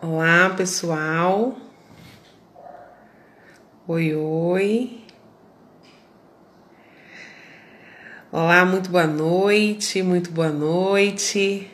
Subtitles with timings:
[0.00, 1.56] Olá, pessoal.
[3.88, 5.00] Oi, oi.
[8.30, 11.68] Olá, muito boa noite, muito boa noite.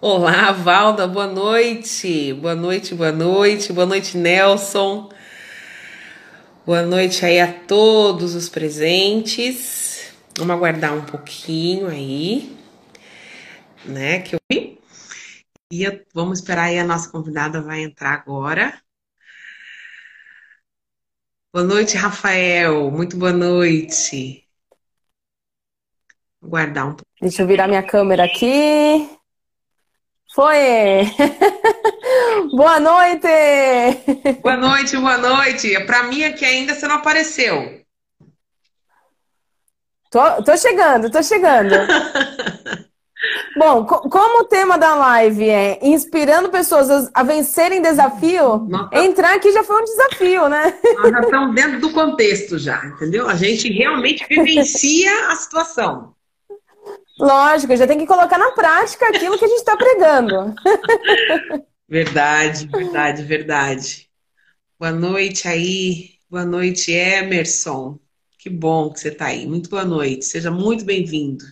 [0.00, 2.32] Olá, Valda, boa noite.
[2.32, 3.72] Boa noite, boa noite.
[3.72, 5.10] Boa noite, Nelson.
[6.68, 10.12] Boa noite aí a todos os presentes.
[10.36, 12.54] Vamos aguardar um pouquinho aí,
[13.86, 14.38] né, que eu
[15.72, 18.78] e vamos esperar aí, a nossa convidada vai entrar agora.
[21.50, 22.90] Boa noite, Rafael.
[22.90, 24.46] Muito boa noite.
[26.38, 27.10] Vou guardar um pouco.
[27.18, 29.08] Deixa eu virar minha câmera aqui.
[30.34, 30.54] Foi!
[32.52, 33.28] boa noite!
[34.42, 35.78] Boa noite, boa noite.
[35.84, 37.82] Para mim aqui ainda você não apareceu.
[40.10, 41.74] Tô, tô chegando, tô chegando.
[43.56, 48.96] Bom, co como o tema da live é inspirando pessoas a vencerem desafio, Nossa.
[48.96, 50.72] entrar aqui já foi um desafio, né?
[50.94, 53.28] Nós já estamos dentro do contexto já, entendeu?
[53.28, 56.14] A gente realmente vivencia a situação.
[57.18, 60.54] Lógico, já tem que colocar na prática aquilo que a gente está pregando.
[61.88, 64.10] Verdade, verdade, verdade.
[64.78, 67.98] Boa noite aí, boa noite, Emerson.
[68.38, 69.46] Que bom que você está aí.
[69.46, 71.46] Muito boa noite, seja muito bem-vindo.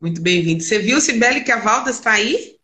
[0.00, 0.64] Muito bem-vindo.
[0.64, 2.56] Você viu, Sibeli, que a Valda está aí?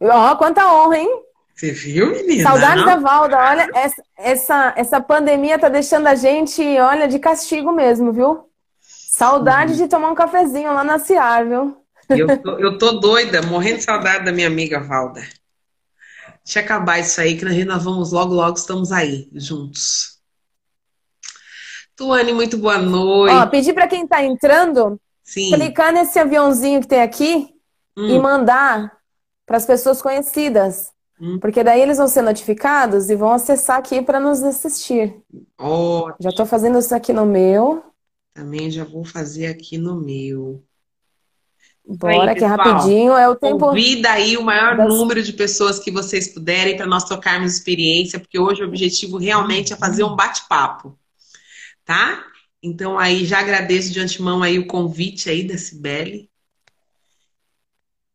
[0.00, 1.22] Ó, oh, quanta honra, hein?
[1.54, 2.42] Você viu, menina?
[2.42, 3.38] Saudades da Valda.
[3.38, 8.48] Olha, essa, essa, essa pandemia tá deixando a gente, olha, de castigo mesmo, viu?
[8.80, 11.76] Saudade de tomar um cafezinho lá na Ciar, viu?
[12.16, 15.20] Eu tô, eu tô doida, morrendo de saudade da minha amiga Valda.
[16.44, 20.18] Deixa eu acabar isso aí, que nós vamos logo, logo estamos aí, juntos.
[21.94, 23.34] Tuane, muito boa noite.
[23.34, 25.52] Ó, pedir para quem tá entrando Sim.
[25.52, 27.54] clicar nesse aviãozinho que tem aqui
[27.96, 28.08] hum.
[28.08, 28.90] e mandar
[29.44, 30.90] para as pessoas conhecidas.
[31.20, 31.38] Hum.
[31.38, 35.22] Porque daí eles vão ser notificados e vão acessar aqui para nos assistir.
[35.58, 36.16] Ótimo.
[36.20, 37.84] Já estou fazendo isso aqui no meu.
[38.32, 40.64] Também já vou fazer aqui no meu.
[41.86, 43.58] Bora, aí, que rapidinho é o tempo.
[43.58, 44.88] Convida aí o maior das...
[44.88, 49.72] número de pessoas que vocês puderem para nós tocarmos experiência, porque hoje o objetivo realmente
[49.72, 50.98] é fazer um bate-papo.
[51.84, 52.24] Tá?
[52.62, 56.30] Então aí já agradeço de antemão aí o convite aí da Cibele.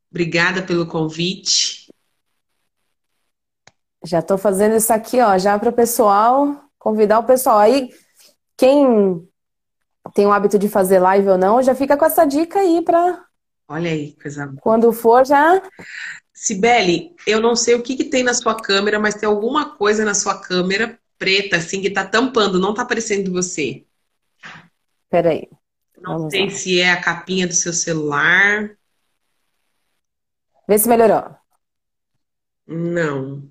[0.10, 1.92] Obrigada pelo convite.
[4.06, 7.58] Já estou fazendo isso aqui, ó, já para o pessoal, convidar o pessoal.
[7.58, 7.90] Aí,
[8.56, 9.28] quem
[10.14, 13.25] tem o hábito de fazer live ou não, já fica com essa dica aí para.
[13.68, 14.60] Olha aí, coisa boa.
[14.62, 15.62] Quando for, já.
[16.34, 20.04] Sibeli, eu não sei o que, que tem na sua câmera, mas tem alguma coisa
[20.06, 23.86] na sua câmera preta, assim, que está tampando, não está aparecendo você.
[25.10, 25.50] Peraí.
[25.98, 26.50] Não Vamos sei lá.
[26.52, 28.78] se é a capinha do seu celular.
[30.68, 31.36] Vê se melhorou.
[32.68, 33.50] Não.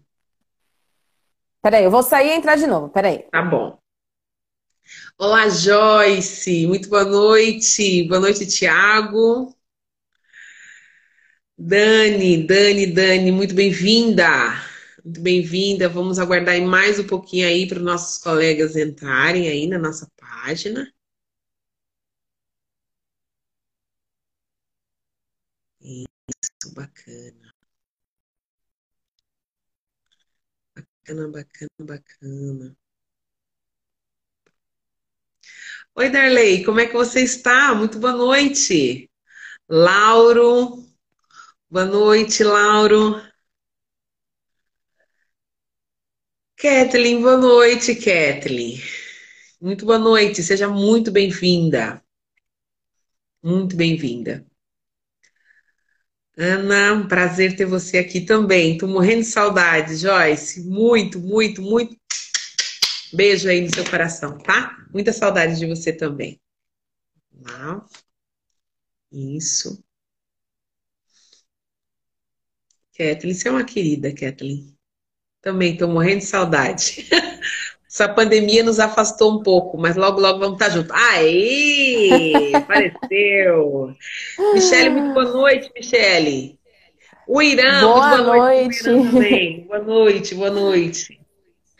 [1.62, 2.90] Peraí, eu vou sair e entrar de novo.
[2.90, 3.24] Peraí.
[3.30, 3.78] Tá bom.
[5.18, 6.66] Olá, Joyce.
[6.66, 8.06] Muito boa noite.
[8.06, 9.56] Boa noite, Tiago.
[11.58, 14.26] Dani, Dani, Dani, muito bem-vinda.
[15.04, 15.88] Muito bem-vinda.
[15.88, 20.86] Vamos aguardar mais um pouquinho aí para os nossos colegas entrarem aí na nossa página.
[25.80, 27.54] Isso, bacana.
[30.76, 32.76] Bacana, bacana, bacana.
[35.94, 37.74] Oi, Darley, como é que você está?
[37.74, 39.10] Muito boa noite.
[39.68, 40.84] Lauro,
[41.74, 43.20] boa noite, Lauro.
[46.56, 48.80] Kathleen, boa noite, Kathleen.
[49.60, 52.00] Muito boa noite, seja muito bem-vinda.
[53.42, 54.46] Muito bem-vinda.
[56.38, 58.78] Ana, um prazer ter você aqui também.
[58.78, 60.62] Tô morrendo de saudade, Joyce.
[60.62, 61.96] Muito, muito, muito.
[63.12, 64.76] Beijo aí no seu coração, tá?
[64.92, 66.40] Muita saudade de você também.
[69.10, 69.83] Isso.
[72.96, 74.72] Kathleen, você é uma querida, Kathleen.
[75.42, 77.08] Também tô morrendo de saudade.
[77.90, 80.90] Essa pandemia nos afastou um pouco, mas logo, logo vamos estar juntos.
[80.92, 82.52] Aí!
[82.54, 83.94] Apareceu!
[84.52, 86.58] Michele, muito boa noite, Michele.
[87.26, 88.88] O Irã, boa, boa noite.
[88.88, 89.64] noite.
[89.68, 91.20] Boa noite, boa noite.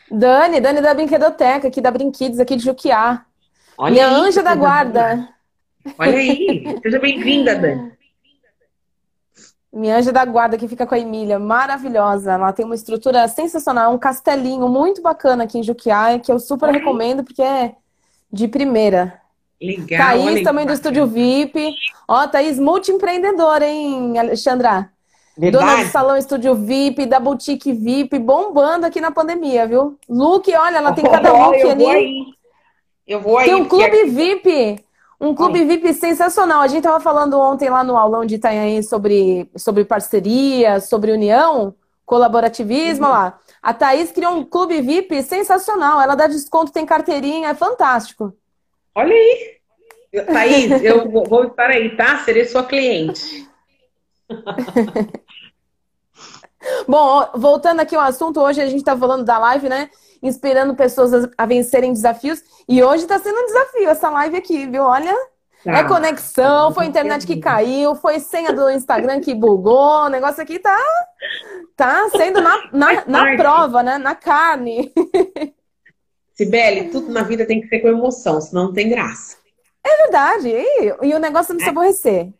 [0.09, 3.25] Dani, Dani da Brinquedoteca, aqui da Brinquidos, aqui de Juquiá.
[3.77, 5.29] Olha Minha aí, anja da guarda.
[5.97, 7.91] Olha aí, seja bem-vinda, Dani.
[9.75, 12.31] Minha anja da guarda que fica com a Emília, maravilhosa.
[12.31, 16.69] Ela tem uma estrutura sensacional, um castelinho muito bacana aqui em Juquiá, que eu super
[16.69, 17.73] recomendo, porque é
[18.31, 19.19] de primeira.
[19.61, 19.99] Legal.
[19.99, 21.73] Thaís também do Estúdio VIP.
[22.07, 24.89] Ó, Thaís, multiempreendedora, hein, Alexandra?
[25.37, 25.65] Verdade.
[25.65, 29.99] Dona do Salão Estúdio VIP, da Boutique VIP, bombando aqui na pandemia, viu?
[30.07, 31.83] Look, olha, ela tem cada oh, look eu ali.
[31.83, 32.25] Vou aí.
[33.05, 33.45] Eu vou aí.
[33.45, 34.05] Tem um clube.
[34.05, 34.84] VIP.
[35.19, 35.63] Um clube.
[35.63, 36.61] VIP sensacional.
[36.61, 41.73] A gente tava falando ontem lá no aulão de Itanhaém sobre, sobre parceria, sobre união,
[42.05, 43.11] colaborativismo, uhum.
[43.11, 43.39] lá.
[43.61, 46.01] A Thaís criou um clube VIP sensacional.
[46.01, 48.35] Ela dá desconto, tem carteirinha, é fantástico.
[48.93, 49.55] Olha aí.
[50.25, 52.19] Thaís, eu vou estar aí, tá?
[52.19, 53.49] Serei sua cliente.
[56.87, 59.89] Bom, voltando aqui ao assunto, hoje a gente está falando da live, né?
[60.25, 62.41] Inspirando pessoas a vencerem desafios.
[62.67, 64.83] E hoje está sendo um desafio essa live aqui, viu?
[64.83, 65.15] Olha,
[65.63, 65.71] tá.
[65.77, 70.05] é conexão, foi a internet que caiu, foi senha do Instagram que bugou.
[70.05, 70.77] O negócio aqui tá,
[71.75, 73.99] tá sendo na, na, na prova, né?
[73.99, 74.91] Na carne.
[76.33, 79.37] Sibeli, tudo na vida tem que ser com emoção, senão não tem graça.
[79.85, 80.49] É verdade.
[80.49, 81.69] E, e o negócio não se é.
[81.69, 82.33] aborrecer.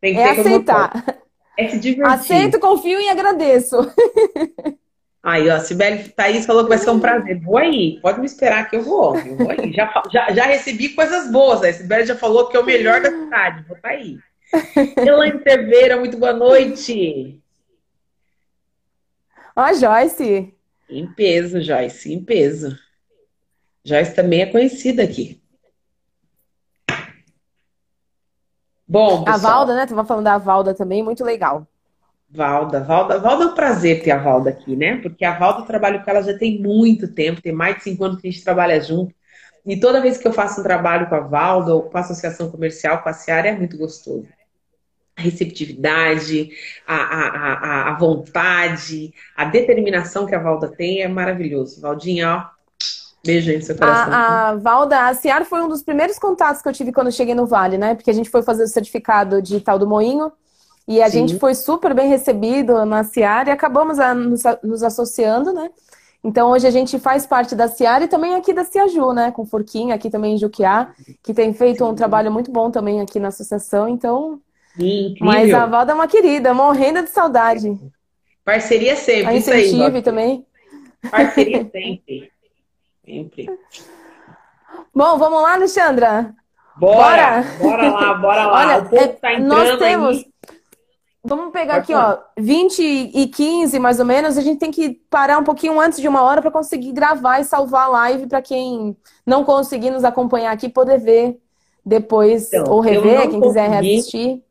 [0.00, 1.20] Tem que é aceitar.
[1.58, 2.14] É se divertir.
[2.14, 3.76] Aceito, confio e agradeço.
[5.22, 7.38] Aí, ó, Sibeli Thaís falou que vai ser um prazer.
[7.40, 9.16] Vou aí, pode me esperar que eu vou.
[9.16, 9.72] Eu vou aí.
[9.72, 11.62] Já, já, já recebi coisas boas.
[11.62, 13.64] A Sibeli já falou que é o melhor da cidade.
[13.68, 14.18] Vou tá aí.
[14.98, 17.40] Elaine Cerveira, muito boa noite.
[19.54, 20.52] Ó, Joyce.
[20.90, 22.76] Em peso, Joyce, em peso.
[23.84, 25.40] Joyce também é conhecida aqui.
[28.86, 29.86] Bom, pessoal, a Valda, né?
[29.86, 31.66] Tava falando da Valda também, muito legal.
[32.34, 34.96] Valda, Valda, Valda é um prazer ter a Valda aqui, né?
[34.96, 38.20] Porque a Valda trabalho com ela já tem muito tempo, tem mais de cinco anos
[38.20, 39.14] que a gente trabalha junto.
[39.66, 42.50] E toda vez que eu faço um trabalho com a Valda ou com a associação
[42.50, 44.26] comercial, com a Seara, é muito gostoso.
[45.14, 46.50] A receptividade,
[46.86, 51.82] a, a, a, a vontade, a determinação que a Valda tem é maravilhoso.
[51.82, 52.62] Valdinha, ó,
[53.24, 54.12] Beijo no seu coração.
[54.12, 57.34] A, a Valda, a foi um dos primeiros contatos que eu tive quando eu cheguei
[57.34, 57.94] no Vale, né?
[57.94, 60.32] Porque a gente foi fazer o certificado digital do Moinho
[60.86, 61.28] e a Sim.
[61.28, 65.70] gente foi super bem recebido na Ciar e acabamos a, nos, nos, associando, né?
[66.24, 69.30] Então hoje a gente faz parte da Ciar e também aqui da Ciaju, né?
[69.30, 70.92] Com Forquinha, aqui também em Juquiá,
[71.22, 73.88] que tem feito um trabalho muito bom também aqui na associação.
[73.88, 74.40] Então.
[74.76, 75.26] Incrível.
[75.26, 77.78] Mas a Valda é uma querida, morrendo de saudade.
[78.44, 79.26] Parceria sempre.
[79.26, 80.46] A incentive também.
[81.10, 82.32] Parceria sempre.
[83.04, 83.58] Sempre.
[84.94, 86.34] Bom, vamos lá, Alexandra?
[86.76, 87.44] Bora!
[87.60, 88.52] Bora, lá, bora lá.
[88.60, 90.18] Olha, o povo tá entrando nós temos.
[90.18, 90.31] Aí.
[91.24, 92.14] Vamos pegar Pode aqui, falar.
[92.14, 94.36] ó, 20 e 15 mais ou menos.
[94.36, 97.44] A gente tem que parar um pouquinho antes de uma hora para conseguir gravar e
[97.44, 101.38] salvar a live para quem não conseguir nos acompanhar aqui poder ver
[101.84, 104.42] depois então, ou rever, quem quiser reassistir.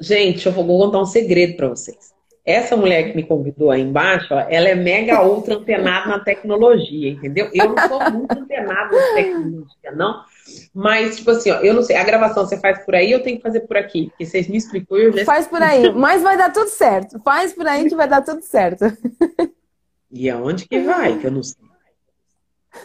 [0.00, 2.15] Gente, eu vou contar um segredo para vocês.
[2.46, 7.10] Essa mulher que me convidou aí embaixo, ó, ela é mega ultra antenada na tecnologia,
[7.10, 7.50] entendeu?
[7.52, 10.22] Eu não sou muito antenada na tecnologia, não.
[10.72, 13.36] Mas, tipo assim, ó, eu não sei, a gravação você faz por aí ou tem
[13.36, 14.10] que fazer por aqui?
[14.10, 17.20] Porque vocês me explicou eu já Faz por aí, mas vai dar tudo certo.
[17.24, 18.84] Faz por aí que vai dar tudo certo.
[20.08, 21.18] E aonde que vai?
[21.18, 21.66] Que eu não sei.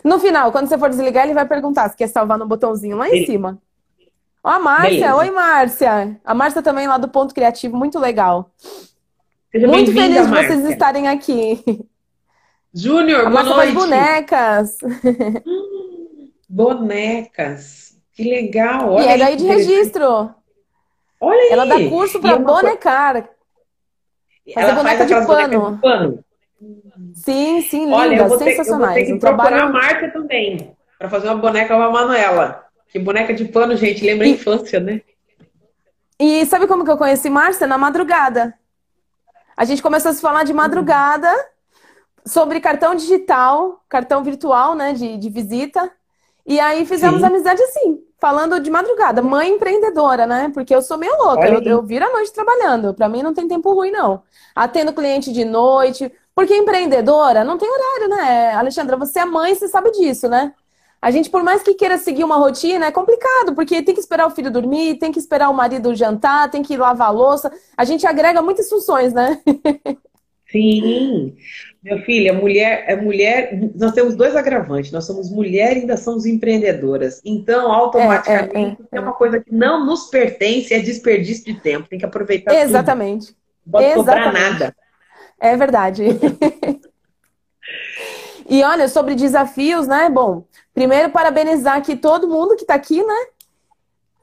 [0.03, 3.07] No final, quando você for desligar, ele vai perguntar se quer salvar no botãozinho lá
[3.09, 3.61] em cima.
[4.43, 4.89] Ó, a Márcia.
[4.89, 5.15] Beleza.
[5.15, 6.19] Oi, Márcia.
[6.25, 8.49] A Márcia também lá do Ponto Criativo, muito legal.
[9.51, 11.61] Seja Muito feliz de vocês estarem aqui.
[12.73, 13.73] Júnior, boa noite.
[13.73, 14.77] bonecas.
[16.47, 17.97] bonecas.
[18.13, 18.93] Que legal.
[18.93, 20.33] Olha e é daí de registro.
[21.19, 21.49] Olha aí.
[21.51, 23.29] Ela dá curso para bonecar.
[24.53, 25.71] Fazer Ela boneca de pano.
[25.75, 26.25] de pano.
[27.13, 28.81] Sim, sim, lindas, Olha, eu vou ter, sensacionais.
[28.81, 29.63] Eu vou ter que um trabalho...
[29.63, 32.65] a Marta também, para fazer uma boneca com a Manuela.
[32.87, 34.31] Que boneca de pano, gente, lembra e...
[34.31, 35.01] a infância, né?
[36.19, 37.67] E sabe como que eu conheci Márcia?
[37.67, 38.53] Na madrugada.
[39.55, 41.29] A gente começou a se falar de madrugada
[42.25, 45.91] sobre cartão digital, cartão virtual, né, de, de visita.
[46.45, 47.27] E aí fizemos Sim.
[47.27, 49.21] amizade assim, falando de madrugada.
[49.21, 50.51] Mãe empreendedora, né?
[50.53, 52.93] Porque eu sou meio louca, eu, eu viro a noite trabalhando.
[52.93, 54.23] Para mim não tem tempo ruim, não.
[54.55, 56.11] Atendo cliente de noite.
[56.33, 58.53] Porque empreendedora não tem horário, né?
[58.55, 60.53] Alexandra, você é mãe, você sabe disso, né?
[61.01, 64.27] A gente, por mais que queira seguir uma rotina, é complicado, porque tem que esperar
[64.27, 67.51] o filho dormir, tem que esperar o marido jantar, tem que lavar a louça.
[67.75, 69.41] A gente agrega muitas funções, né?
[70.51, 71.35] Sim.
[71.81, 74.91] Meu filho, a mulher, a mulher, nós temos dois agravantes.
[74.91, 77.19] Nós somos mulher e ainda somos empreendedoras.
[77.25, 81.59] Então, automaticamente, é, é, é, é uma coisa que não nos pertence, é desperdício de
[81.59, 81.89] tempo.
[81.89, 83.27] Tem que aproveitar Exatamente.
[83.27, 83.37] tudo.
[83.65, 84.39] Não pode Exatamente.
[84.39, 84.75] nada.
[85.39, 86.03] É verdade.
[88.49, 90.09] e olha, sobre desafios, né?
[90.09, 93.25] Bom, Primeiro, parabenizar aqui todo mundo que está aqui, né?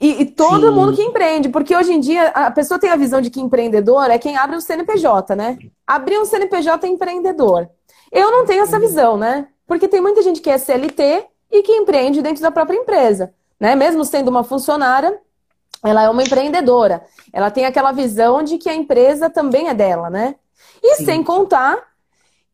[0.00, 0.74] E, e todo Sim.
[0.74, 4.10] mundo que empreende, porque hoje em dia a pessoa tem a visão de que empreendedor
[4.10, 5.58] é quem abre um CNPJ, né?
[5.86, 7.68] Abrir um CNPJ é empreendedor.
[8.10, 9.48] Eu não tenho essa visão, né?
[9.66, 13.34] Porque tem muita gente que é CLT e que empreende dentro da própria empresa.
[13.60, 13.74] Né?
[13.74, 15.18] Mesmo sendo uma funcionária,
[15.84, 17.04] ela é uma empreendedora.
[17.32, 20.36] Ela tem aquela visão de que a empresa também é dela, né?
[20.82, 21.04] E Sim.
[21.04, 21.76] sem contar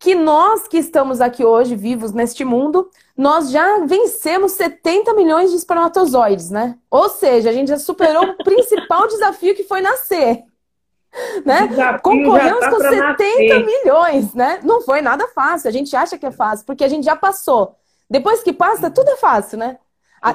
[0.05, 5.57] que nós que estamos aqui hoje, vivos neste mundo, nós já vencemos 70 milhões de
[5.57, 6.77] espermatozoides, né?
[6.91, 10.43] Ou seja, a gente já superou o principal desafio que foi nascer.
[11.47, 11.71] Né?
[12.03, 13.65] Concorremos tá com 70 nascer.
[13.65, 14.61] milhões, né?
[14.63, 15.69] Não foi nada fácil.
[15.69, 17.75] A gente acha que é fácil, porque a gente já passou.
[18.11, 19.79] Depois que passa, tudo é fácil, né?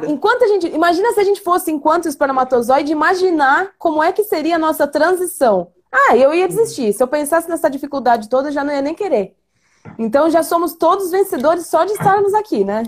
[0.07, 0.65] Enquanto a gente.
[0.67, 5.71] Imagina se a gente fosse enquanto espermatozoide, imaginar como é que seria a nossa transição.
[5.91, 6.91] Ah, eu ia desistir.
[6.91, 9.38] Se eu pensasse nessa dificuldade toda, eu já não ia nem querer.
[9.98, 12.83] Então já somos todos vencedores só de estarmos aqui, né?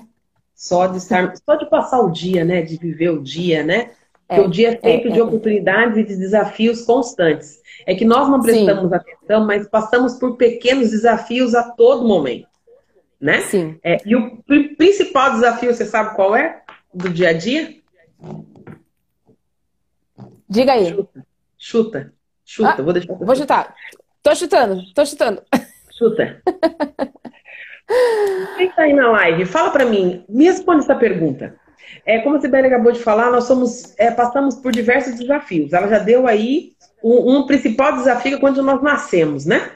[0.56, 2.62] Só de estar, só de passar o dia, né?
[2.62, 3.92] De viver o dia, né?
[4.28, 5.24] Porque é, o dia é feito é, de é.
[5.24, 7.60] oportunidades e de desafios constantes.
[7.86, 8.96] É que nós não prestamos Sim.
[8.96, 12.48] atenção, mas passamos por pequenos desafios a todo momento,
[13.20, 13.42] né?
[13.42, 13.78] Sim.
[13.84, 14.42] É, e o
[14.78, 16.62] principal desafio, você sabe qual é?
[16.94, 17.76] Do dia a dia?
[20.48, 20.90] Diga aí.
[20.90, 21.26] Chuta.
[21.58, 22.14] Chuta.
[22.46, 22.76] Chuta.
[22.78, 23.14] Ah, vou deixar.
[23.16, 23.76] Vou chutar.
[24.22, 24.82] Tô chutando.
[24.94, 25.42] Tô chutando.
[26.02, 26.42] Chuta.
[28.58, 31.56] Quem está aí na live, fala para mim, me responde essa pergunta.
[32.04, 35.74] É, como a Sibeli acabou de falar, nós somos, é, passamos por diversos desafios.
[35.74, 36.72] Ela já deu aí
[37.04, 39.74] um, um, principal desafio quando nós nascemos, né?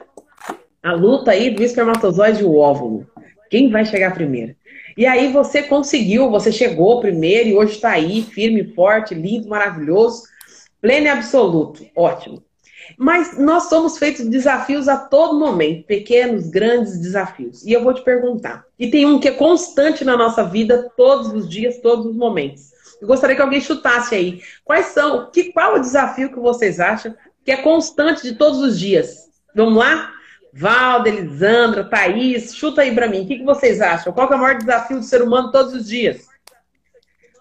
[0.82, 3.06] A luta aí do espermatozoide e o óvulo.
[3.48, 4.56] Quem vai chegar primeiro?
[4.96, 10.24] E aí você conseguiu, você chegou primeiro e hoje está aí, firme, forte, lindo, maravilhoso,
[10.80, 11.86] pleno e absoluto.
[11.94, 12.45] Ótimo.
[12.96, 17.64] Mas nós somos feitos de desafios a todo momento, pequenos, grandes desafios.
[17.64, 18.64] E eu vou te perguntar.
[18.78, 22.70] E tem um que é constante na nossa vida, todos os dias, todos os momentos.
[23.00, 24.42] Eu gostaria que alguém chutasse aí.
[24.64, 25.30] Quais são?
[25.30, 27.14] Que, qual o desafio que vocês acham
[27.44, 29.28] que é constante de todos os dias?
[29.54, 30.12] Vamos lá?
[30.52, 33.24] Valda, Elisandra, Thaís, chuta aí para mim.
[33.24, 34.12] O que, que vocês acham?
[34.12, 36.26] Qual é o maior desafio do ser humano todos os dias?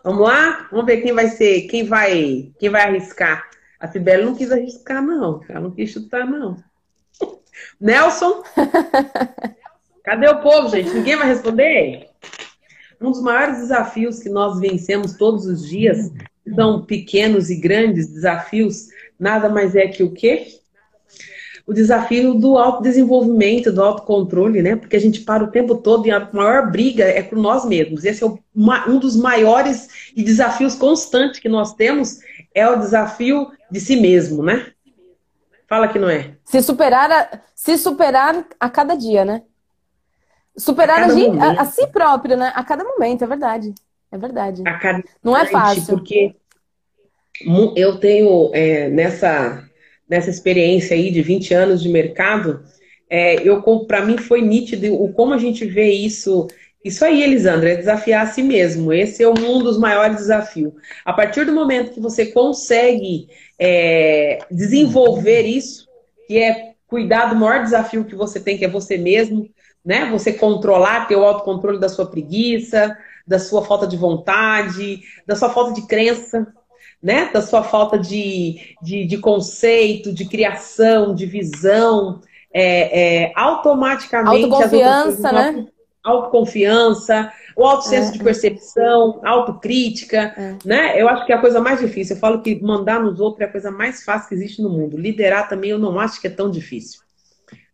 [0.04, 0.68] Vamos lá?
[0.70, 3.50] Vamos ver quem vai ser, quem vai, quem vai arriscar.
[3.80, 5.42] A Sibeli não quis arriscar, não.
[5.50, 6.58] Ela não quis chutar, não.
[7.80, 8.44] Nelson?
[10.04, 10.94] Cadê o povo, gente?
[10.94, 12.10] Ninguém vai responder?
[13.02, 16.12] Um dos maiores desafios que nós vencemos todos os dias
[16.54, 18.88] são pequenos e grandes desafios,
[19.20, 20.60] nada mais é que o quê?
[21.68, 24.76] O desafio do autodesenvolvimento, do autocontrole, né?
[24.76, 28.06] Porque a gente para o tempo todo e a maior briga é com nós mesmos.
[28.06, 32.20] Esse é um dos maiores e desafios constantes que nós temos,
[32.54, 34.72] é o desafio de si mesmo, né?
[35.68, 36.36] Fala que não é.
[36.44, 39.42] Se superar a, se superar a cada dia, né?
[40.56, 42.52] Superar a, a, gente, a, a, si próprio, né?
[42.56, 43.74] A cada momento, é verdade.
[44.12, 44.64] É verdade.
[45.24, 45.98] Não é fácil.
[45.98, 46.36] Porque
[47.76, 49.68] eu tenho é, nessa,
[50.10, 52.64] nessa experiência aí de 20 anos de mercado,
[53.10, 56.48] é, eu para mim foi nítido o como a gente vê isso
[56.86, 58.94] isso aí, Elisandra, é desafiar a si mesmo.
[58.94, 60.72] Esse é um dos maiores desafios.
[61.04, 65.88] A partir do momento que você consegue é, desenvolver isso,
[66.28, 69.50] que é cuidar do maior desafio que você tem, que é você mesmo,
[69.84, 70.06] né?
[70.12, 72.96] Você controlar, ter o autocontrole da sua preguiça,
[73.26, 76.46] da sua falta de vontade, da sua falta de crença,
[77.06, 77.30] né?
[77.32, 82.20] Da sua falta de, de, de conceito, de criação, de visão.
[82.52, 84.46] É, é, automaticamente.
[84.46, 85.68] Autoconfiança, né?
[86.02, 90.56] autoconfiança, o alto senso é, de percepção, autocrítica, é.
[90.64, 91.02] né?
[91.02, 92.16] Eu acho que é a coisa mais difícil.
[92.16, 94.98] Eu falo que mandar nos outros é a coisa mais fácil que existe no mundo.
[94.98, 97.02] Liderar também eu não acho que é tão difícil.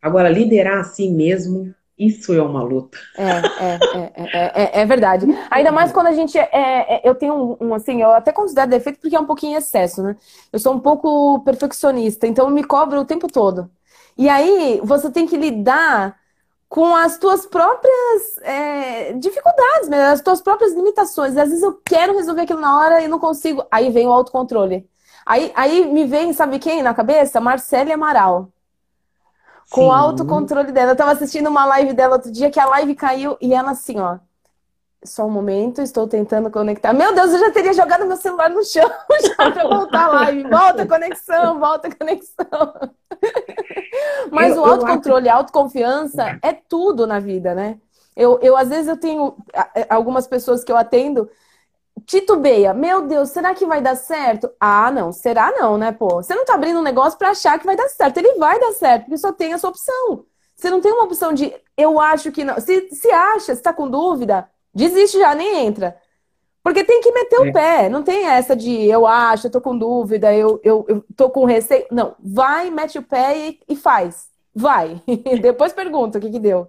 [0.01, 1.73] Agora, liderar assim mesmo,
[2.08, 2.98] isso é uma luta.
[3.15, 3.29] É,
[3.65, 5.27] é, é, é, verdade.
[5.51, 6.38] Ainda mais quando a gente.
[6.38, 10.01] É, eu tenho um, um, assim, eu até considero defeito porque é um pouquinho excesso,
[10.01, 10.15] né?
[10.51, 13.70] Eu sou um pouco perfeccionista, então eu me cobro o tempo todo.
[14.17, 16.20] E aí você tem que lidar
[16.67, 21.38] com as tuas próprias é, dificuldades, as tuas próprias limitações.
[21.38, 23.63] Às vezes eu quero resolver aquilo na hora e não consigo.
[23.72, 24.89] Aí vem o autocontrole.
[25.25, 27.39] Aí, aí me vem, sabe quem na cabeça?
[27.39, 28.51] Marcele Amaral.
[29.72, 29.88] Com Sim.
[29.88, 30.92] o autocontrole dela.
[30.92, 34.00] Eu tava assistindo uma live dela outro dia que a live caiu e ela assim,
[34.00, 34.18] ó.
[35.04, 36.94] Só um momento, estou tentando conectar.
[36.94, 38.88] Meu Deus, eu já teria jogado meu celular no chão
[39.25, 40.44] já pra voltar a live.
[40.44, 42.92] Volta a conexão, volta a conexão.
[44.30, 47.80] Mas eu, o autocontrole, a autoconfiança é tudo na vida, né?
[48.16, 49.36] Eu, eu, às vezes, eu tenho
[49.90, 51.30] algumas pessoas que eu atendo,
[52.12, 52.74] titubeia.
[52.74, 54.51] Meu Deus, será que vai dar certo?
[54.60, 56.22] Ah, não, será não, né, pô?
[56.22, 58.18] Você não tá abrindo um negócio para achar que vai dar certo.
[58.18, 60.25] Ele vai dar certo, porque só tem essa opção.
[60.56, 62.60] Você não tem uma opção de eu acho que não.
[62.60, 65.98] Se, se acha, se tá com dúvida, Desiste já, nem entra.
[66.63, 67.50] Porque tem que meter é.
[67.50, 67.89] o pé.
[67.89, 71.46] Não tem essa de eu acho, eu tô com dúvida, eu, eu, eu tô com
[71.46, 71.86] receio.
[71.91, 74.27] Não, vai, mete o pé e, e faz.
[74.56, 75.01] Vai.
[75.41, 76.68] Depois pergunta o que, que deu.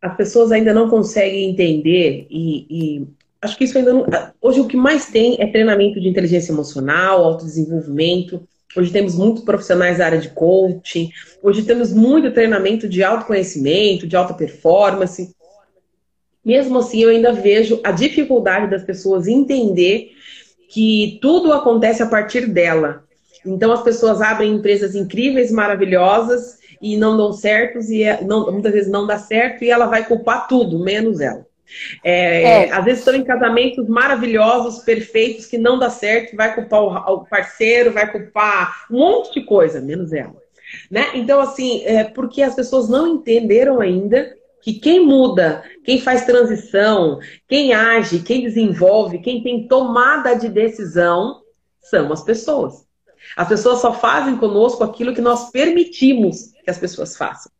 [0.00, 3.08] as pessoas ainda não conseguem entender e, e
[3.42, 4.06] acho que isso ainda não.
[4.40, 8.46] Hoje o que mais tem é treinamento de inteligência emocional, autodesenvolvimento.
[8.76, 11.10] Hoje temos muitos profissionais da área de coaching.
[11.42, 15.34] Hoje temos muito treinamento de autoconhecimento, de alta performance.
[16.44, 20.12] Mesmo assim, eu ainda vejo a dificuldade das pessoas entender
[20.68, 23.04] que tudo acontece a partir dela.
[23.44, 28.72] Então, as pessoas abrem empresas incríveis, maravilhosas e não dão certos e é, não, muitas
[28.72, 31.44] vezes não dá certo e ela vai culpar tudo, menos ela.
[32.02, 32.72] É, é.
[32.72, 37.92] Às vezes estão em casamentos maravilhosos, perfeitos, que não dá certo, vai culpar o parceiro,
[37.92, 40.36] vai culpar um monte de coisa, menos ela.
[40.90, 41.06] Né?
[41.14, 47.18] Então, assim, é porque as pessoas não entenderam ainda que quem muda, quem faz transição,
[47.48, 51.40] quem age, quem desenvolve, quem tem tomada de decisão
[51.80, 52.84] são as pessoas.
[53.36, 57.50] As pessoas só fazem conosco aquilo que nós permitimos que as pessoas façam.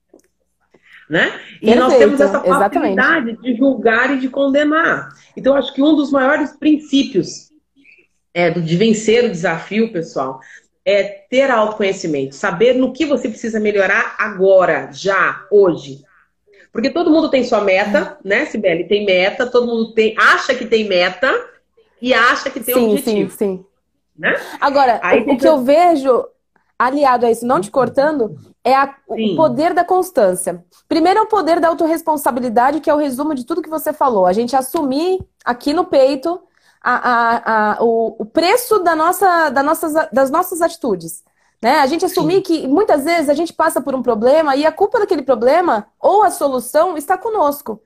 [1.11, 1.41] Né?
[1.57, 3.43] E Perfeito, nós temos essa facilidade exatamente.
[3.43, 5.09] de julgar e de condenar.
[5.37, 7.51] Então, acho que um dos maiores princípios
[8.33, 10.39] é, de vencer o desafio, pessoal,
[10.85, 16.05] é ter autoconhecimento, saber no que você precisa melhorar agora, já, hoje.
[16.73, 18.87] Porque todo mundo tem sua meta, né, Sibeli?
[18.87, 21.33] Tem meta, todo mundo tem, acha que tem meta
[22.01, 23.31] e acha que tem sim, objetivo.
[23.33, 23.65] Sim, sim.
[24.17, 24.33] Né?
[24.61, 26.25] Agora, Aí o, o que eu vejo
[26.81, 28.35] aliado a isso, não te cortando,
[28.65, 30.65] é a, o poder da constância.
[30.89, 34.27] Primeiro é o poder da autorresponsabilidade, que é o resumo de tudo que você falou.
[34.27, 36.41] A gente assumir aqui no peito
[36.83, 41.23] a, a, a, o, o, preço da nossa, da nossas, das nossas atitudes.
[41.61, 41.81] Né?
[41.81, 42.43] A gente assumir Sim.
[42.43, 46.23] que muitas vezes a gente passa por um problema e a culpa daquele problema ou
[46.23, 47.83] a solução está conosco,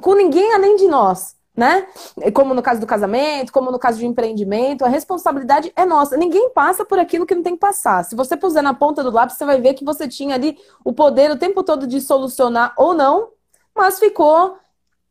[0.00, 1.34] com ninguém além de nós.
[1.56, 1.86] Né?
[2.32, 6.16] Como no caso do casamento, como no caso de empreendimento, a responsabilidade é nossa.
[6.16, 8.04] Ninguém passa por aquilo que não tem que passar.
[8.04, 10.92] Se você puser na ponta do lápis, você vai ver que você tinha ali o
[10.92, 13.28] poder o tempo todo de solucionar ou não,
[13.72, 14.56] mas ficou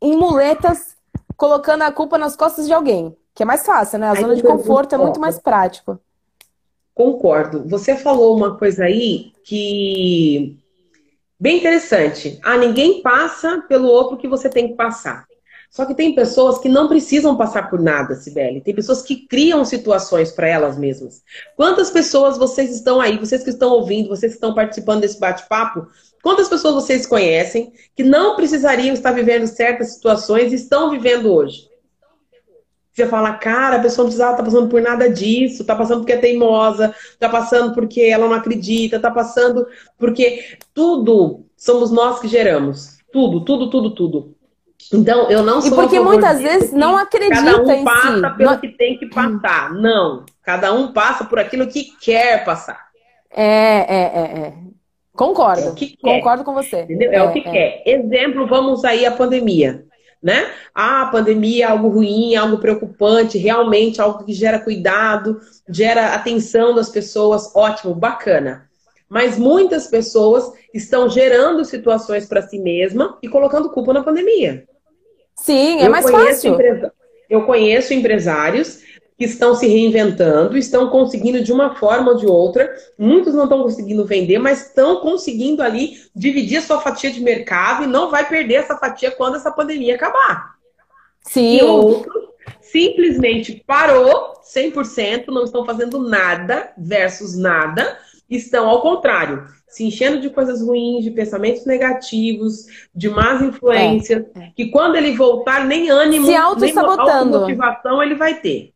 [0.02, 0.98] em muletas
[1.38, 4.10] colocando a culpa nas costas de alguém, que é mais fácil, né?
[4.10, 5.98] A zona de conforto é muito mais prático.
[6.94, 7.67] Concordo.
[7.70, 10.58] Você falou uma coisa aí que
[11.39, 12.39] bem interessante.
[12.44, 15.26] Ah, ninguém passa pelo outro que você tem que passar.
[15.74, 18.62] Só que tem pessoas que não precisam passar por nada, Sibeli.
[18.62, 21.24] Tem pessoas que criam situações para elas mesmas.
[21.56, 25.88] Quantas pessoas vocês estão aí, vocês que estão ouvindo, vocês que estão participando desse bate-papo,
[26.22, 31.68] quantas pessoas vocês conhecem que não precisariam estar vivendo certas situações e estão vivendo hoje?
[32.92, 36.14] Você fala, cara, a pessoa não precisava estar passando por nada disso, tá passando porque
[36.14, 39.66] é teimosa, tá passando porque ela não acredita, tá passando
[39.98, 43.00] porque tudo somos nós que geramos.
[43.12, 44.33] Tudo, tudo, tudo, tudo.
[44.91, 45.72] Então, eu não sou.
[45.72, 48.38] E porque muitas vezes não acredita Cada um passa si.
[48.38, 48.60] pelo não...
[48.60, 49.74] que tem que passar.
[49.74, 50.26] Não.
[50.43, 52.88] Cada um passa por aquilo que quer passar.
[53.30, 54.39] É, é, é.
[54.48, 54.54] é.
[55.13, 55.76] Concordo.
[55.80, 56.82] É Concordo com você.
[56.82, 57.12] Entendeu?
[57.12, 57.52] É, é o que é.
[57.52, 57.84] quer.
[57.86, 59.86] Exemplo, vamos aí a pandemia
[60.24, 60.50] né?
[60.74, 66.13] Ah, a pandemia é algo ruim, é algo preocupante, realmente algo que gera cuidado, gera
[66.13, 68.69] atenção das pessoas, ótimo, bacana.
[69.10, 74.63] Mas muitas pessoas estão gerando situações para si mesma e colocando culpa na pandemia.
[75.43, 76.58] Sim, é eu mais fácil.
[77.29, 78.82] Eu conheço empresários
[79.17, 82.73] que estão se reinventando, estão conseguindo de uma forma ou de outra.
[82.97, 87.84] Muitos não estão conseguindo vender, mas estão conseguindo ali dividir a sua fatia de mercado
[87.84, 90.53] e não vai perder essa fatia quando essa pandemia acabar.
[91.21, 91.58] Sim.
[91.58, 92.23] E outros
[92.62, 97.97] simplesmente parou 100%, não estão fazendo nada versus nada,
[98.29, 104.40] estão ao contrário, se enchendo de coisas ruins, de pensamentos negativos, de más influências, é,
[104.40, 104.52] é.
[104.56, 108.74] que quando ele voltar, nem ânimo, se nem motivação ele vai ter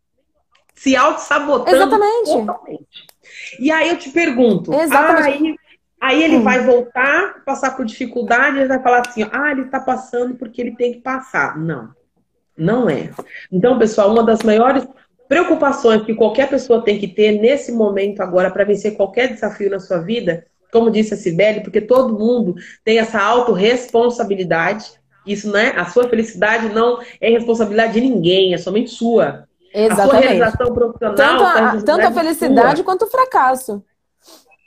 [0.77, 2.25] se auto-sabotando Exatamente.
[2.25, 3.07] totalmente.
[3.59, 5.27] E aí eu te pergunto, Exatamente.
[5.27, 5.55] aí,
[5.99, 6.43] aí ele hum.
[6.43, 10.75] vai voltar, passar por dificuldade, ele vai falar assim, ah, ele está passando porque ele
[10.75, 11.57] tem que passar.
[11.57, 11.89] Não,
[12.55, 13.09] não é.
[13.51, 14.87] Então, pessoal, uma das maiores
[15.27, 19.79] preocupações que qualquer pessoa tem que ter nesse momento agora para vencer qualquer desafio na
[19.79, 24.85] sua vida, como disse a Sibeli, porque todo mundo tem essa autorresponsabilidade.
[25.25, 25.73] Isso, né?
[25.75, 29.47] A sua felicidade não é responsabilidade de ninguém, é somente sua.
[29.73, 30.01] Exatamente.
[30.01, 31.15] A sua realização profissional.
[31.15, 32.85] Tanto a, tanto a felicidade sua.
[32.85, 33.83] quanto o fracasso.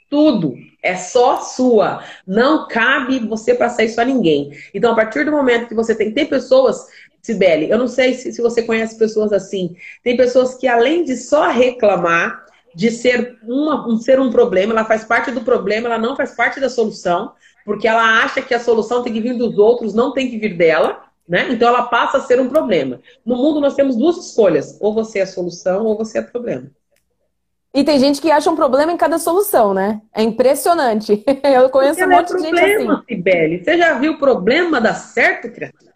[0.09, 2.03] Tudo é só sua.
[2.27, 4.51] Não cabe você passar isso a ninguém.
[4.73, 6.13] Então, a partir do momento que você tem.
[6.13, 6.85] Tem pessoas,
[7.21, 9.75] Sibeli, eu não sei se, se você conhece pessoas assim.
[10.03, 14.85] Tem pessoas que, além de só reclamar, de ser, uma, um, ser um problema, ela
[14.85, 17.33] faz parte do problema, ela não faz parte da solução,
[17.65, 20.57] porque ela acha que a solução tem que vir dos outros, não tem que vir
[20.57, 21.03] dela.
[21.27, 21.47] Né?
[21.49, 22.99] Então ela passa a ser um problema.
[23.25, 26.31] No mundo nós temos duas escolhas: ou você é a solução ou você é o
[26.31, 26.69] problema.
[27.73, 30.01] E tem gente que acha um problema em cada solução, né?
[30.13, 31.23] É impressionante.
[31.43, 33.03] Eu conheço um monte é de gente assim.
[33.07, 33.63] Sibeli.
[33.63, 35.91] Você já viu o problema dar certo, criatura?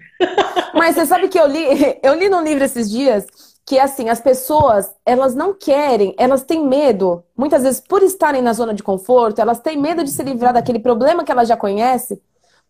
[0.74, 1.66] Mas você sabe que eu li,
[2.02, 3.26] eu li num livro esses dias
[3.66, 8.54] que assim, as pessoas, elas não querem, elas têm medo, muitas vezes por estarem na
[8.54, 12.22] zona de conforto, elas têm medo de se livrar daquele problema que elas já conhecem,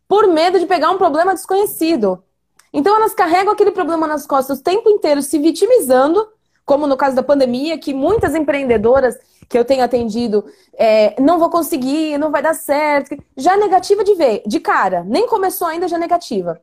[0.07, 2.23] por medo de pegar um problema desconhecido.
[2.71, 6.27] Então elas carregam aquele problema nas costas o tempo inteiro, se vitimizando,
[6.65, 11.49] como no caso da pandemia, que muitas empreendedoras que eu tenho atendido, é, não vou
[11.49, 13.15] conseguir, não vai dar certo.
[13.37, 16.59] Já negativa de ver, de cara, nem começou ainda, já negativa.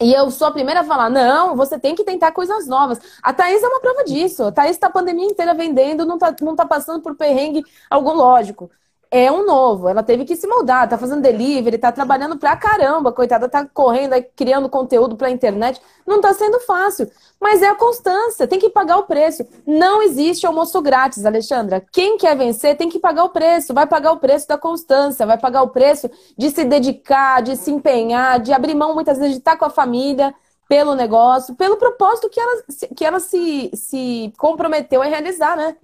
[0.00, 2.98] E eu sou a primeira a falar, não, você tem que tentar coisas novas.
[3.22, 4.44] A Thaís é uma prova disso.
[4.44, 8.12] A Thaís está a pandemia inteira vendendo, não está não tá passando por perrengue algum
[8.12, 8.70] lógico
[9.18, 9.88] é um novo.
[9.88, 14.12] Ela teve que se moldar, tá fazendo delivery, tá trabalhando pra caramba, coitada, tá correndo
[14.12, 15.80] aí, criando conteúdo pra internet.
[16.06, 17.10] Não tá sendo fácil.
[17.40, 19.46] Mas é a constância, tem que pagar o preço.
[19.66, 21.84] Não existe almoço grátis, Alexandra.
[21.92, 23.74] Quem quer vencer tem que pagar o preço.
[23.74, 27.70] Vai pagar o preço da constância, vai pagar o preço de se dedicar, de se
[27.70, 30.34] empenhar, de abrir mão muitas vezes de estar com a família
[30.68, 32.62] pelo negócio, pelo propósito que ela,
[32.96, 35.76] que ela se, se comprometeu a realizar, né?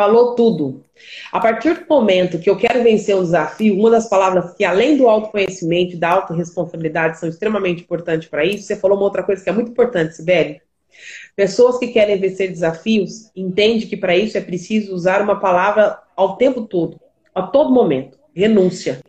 [0.00, 0.82] Falou tudo.
[1.30, 4.96] A partir do momento que eu quero vencer um desafio, uma das palavras que, além
[4.96, 9.44] do autoconhecimento e da autorresponsabilidade, são extremamente importantes para isso, você falou uma outra coisa
[9.44, 10.62] que é muito importante, Sibeli.
[11.36, 16.38] Pessoas que querem vencer desafios entendem que para isso é preciso usar uma palavra ao
[16.38, 16.98] tempo todo,
[17.34, 19.02] a todo momento: renúncia.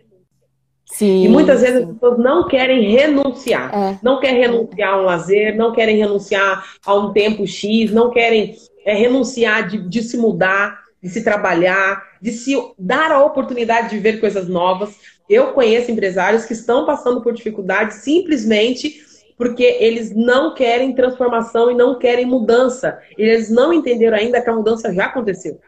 [0.87, 1.83] Sim, e muitas vezes sim.
[1.85, 3.73] as pessoas não querem renunciar.
[3.73, 3.99] É.
[4.03, 8.57] Não querem renunciar a um lazer, não querem renunciar a um tempo X, não querem
[8.85, 13.99] é, renunciar de, de se mudar, de se trabalhar, de se dar a oportunidade de
[13.99, 14.95] ver coisas novas.
[15.29, 19.09] Eu conheço empresários que estão passando por dificuldades simplesmente
[19.41, 22.99] porque eles não querem transformação e não querem mudança.
[23.17, 25.59] Eles não entenderam ainda que a mudança já aconteceu.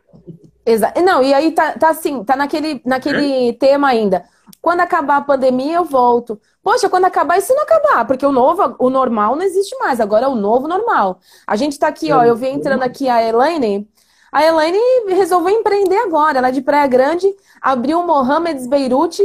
[0.63, 1.01] Exato.
[1.01, 3.53] Não, e aí tá, tá assim, tá naquele, naquele é?
[3.53, 4.23] tema ainda.
[4.61, 6.39] Quando acabar a pandemia, eu volto.
[6.61, 8.05] Poxa, quando acabar, e se não acabar?
[8.05, 11.19] Porque o novo, o normal não existe mais, agora é o novo normal.
[11.47, 13.89] A gente tá aqui, ó, eu vi entrando aqui a Elaine.
[14.33, 16.39] A Elaine resolveu empreender agora.
[16.39, 17.27] Ela é de Praia Grande,
[17.61, 19.23] abriu o Mohamed Beirute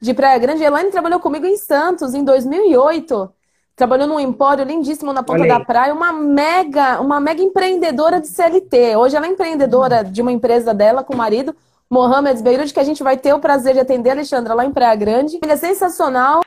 [0.00, 0.62] de Praia Grande.
[0.62, 3.32] A Elaine trabalhou comigo em Santos em 2008.
[3.74, 8.94] Trabalhou num empório lindíssimo na ponta da praia, uma mega, uma mega empreendedora de CLT.
[8.94, 11.52] Hoje ela é empreendedora de uma empresa dela com o marido,
[11.90, 14.94] Mohamed Beirut, que a gente vai ter o prazer de atender, Alexandra, lá em Praia
[14.94, 15.40] Grande.
[15.42, 16.42] Ele é sensacional.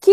[0.00, 0.10] Que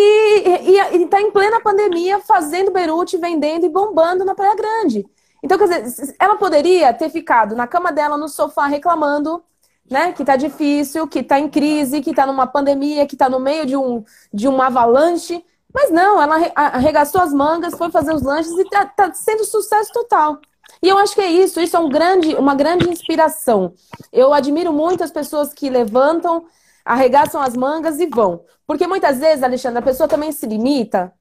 [0.91, 5.05] está em plena pandemia fazendo Beirute, vendendo e bombando na Praia Grande.
[5.45, 9.43] Então, quer dizer, ela poderia ter ficado na cama dela, no sofá, reclamando
[9.89, 10.11] né?
[10.13, 13.65] Que tá difícil, que tá em crise, que tá numa pandemia, que tá no meio
[13.65, 14.03] de um,
[14.33, 15.43] de uma avalanche.
[15.73, 19.91] Mas não, ela arregaçou as mangas, foi fazer os lanches e tá, tá sendo sucesso
[19.93, 20.39] total.
[20.81, 23.73] E eu acho que é isso, isso é um grande, uma grande inspiração.
[24.11, 26.45] Eu admiro muito as pessoas que levantam,
[26.83, 28.43] arregaçam as mangas e vão.
[28.65, 31.13] Porque muitas vezes, Alexandre, a pessoa também se limita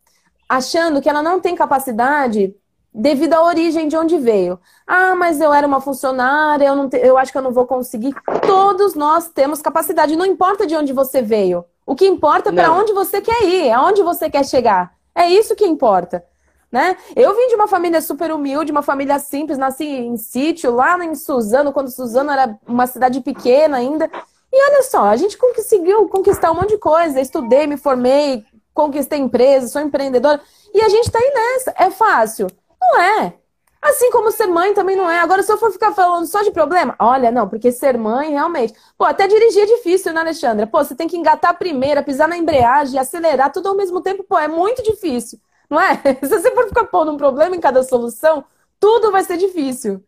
[0.48, 2.54] achando que ela não tem capacidade
[2.94, 4.59] devido à origem de onde veio.
[4.87, 7.66] Ah, mas eu era uma funcionária, eu, não te, eu acho que eu não vou
[7.66, 8.14] conseguir.
[8.46, 11.64] Todos nós temos capacidade, não importa de onde você veio.
[11.85, 14.94] O que importa é para onde você quer ir, aonde você quer chegar.
[15.14, 16.24] É isso que importa.
[16.70, 16.96] Né?
[17.14, 21.14] Eu vim de uma família super humilde, uma família simples, nasci em sítio, lá em
[21.14, 24.11] Suzano, quando Suzano era uma cidade pequena ainda.
[24.52, 27.20] E olha só, a gente conseguiu conquistar um monte de coisa.
[27.20, 30.40] Estudei, me formei, conquistei empresa, sou empreendedora.
[30.72, 31.74] E a gente está aí nessa.
[31.76, 32.48] É fácil?
[32.92, 33.35] Não é.
[33.83, 35.18] Assim como ser mãe também não é.
[35.20, 38.73] Agora, se eu for ficar falando só de problema, olha, não, porque ser mãe realmente.
[38.97, 40.66] Pô, até dirigir é difícil, né, Alexandra?
[40.66, 44.25] Pô, você tem que engatar a primeira, pisar na embreagem, acelerar tudo ao mesmo tempo.
[44.25, 45.97] Pô, é muito difícil, não é?
[46.23, 48.44] Se você for ficar pondo um problema em cada solução,
[48.81, 50.03] tudo vai ser difícil.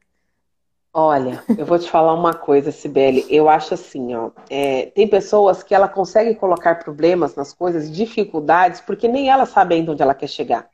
[0.98, 3.26] Olha, eu vou te falar uma coisa, Sibeli.
[3.28, 4.30] Eu acho assim, ó.
[4.48, 9.74] É, tem pessoas que ela consegue colocar problemas nas coisas, dificuldades, porque nem ela sabe
[9.74, 10.70] ainda onde ela quer chegar.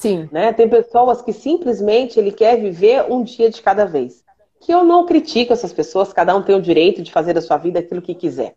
[0.00, 0.30] Sim.
[0.32, 0.50] Né?
[0.54, 4.24] Tem pessoas que simplesmente ele quer viver um dia de cada vez.
[4.58, 7.58] Que eu não critico essas pessoas, cada um tem o direito de fazer da sua
[7.58, 8.54] vida aquilo que quiser.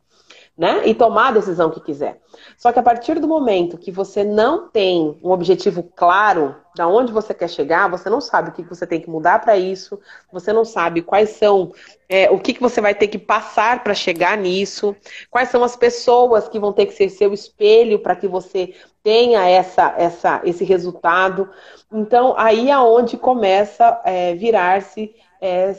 [0.56, 0.88] Né?
[0.88, 2.22] E tomar a decisão que quiser.
[2.56, 7.12] Só que a partir do momento que você não tem um objetivo claro da onde
[7.12, 10.00] você quer chegar, você não sabe o que você tem que mudar para isso,
[10.32, 11.72] você não sabe quais são
[12.08, 14.96] é, o que, que você vai ter que passar para chegar nisso,
[15.30, 19.48] quais são as pessoas que vão ter que ser seu espelho para que você tenha
[19.48, 21.50] essa, essa, esse resultado.
[21.92, 25.76] Então, aí é onde começa a é, virar-se, é,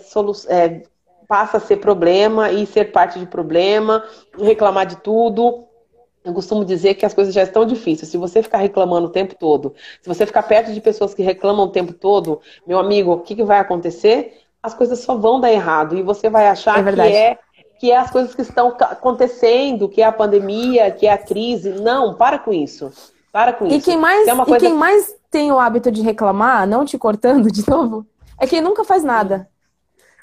[0.49, 0.83] é,
[1.27, 4.05] passa a ser problema e ser parte de problema,
[4.39, 5.65] reclamar de tudo.
[6.25, 8.11] Eu costumo dizer que as coisas já estão difíceis.
[8.11, 11.67] Se você ficar reclamando o tempo todo, se você ficar perto de pessoas que reclamam
[11.67, 14.45] o tempo todo, meu amigo, o que, que vai acontecer?
[14.65, 17.39] as coisas só vão dar errado e você vai achar é que é
[17.79, 21.71] que é as coisas que estão acontecendo, que é a pandemia, que é a crise.
[21.71, 22.91] Não, para com isso.
[23.31, 23.85] Para com e isso.
[23.85, 24.57] Quem mais, é coisa...
[24.57, 28.07] E quem mais tem o hábito de reclamar, não te cortando de novo,
[28.41, 29.51] é quem nunca faz nada.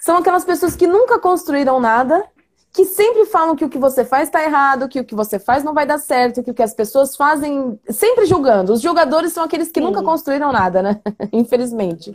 [0.02, 2.24] São aquelas pessoas que nunca construíram nada
[2.72, 5.62] que sempre falam que o que você faz está errado, que o que você faz
[5.62, 8.72] não vai dar certo, que o que as pessoas fazem, sempre julgando.
[8.72, 9.86] Os jogadores são aqueles que Sim.
[9.86, 11.00] nunca construíram nada, né?
[11.32, 12.14] Infelizmente.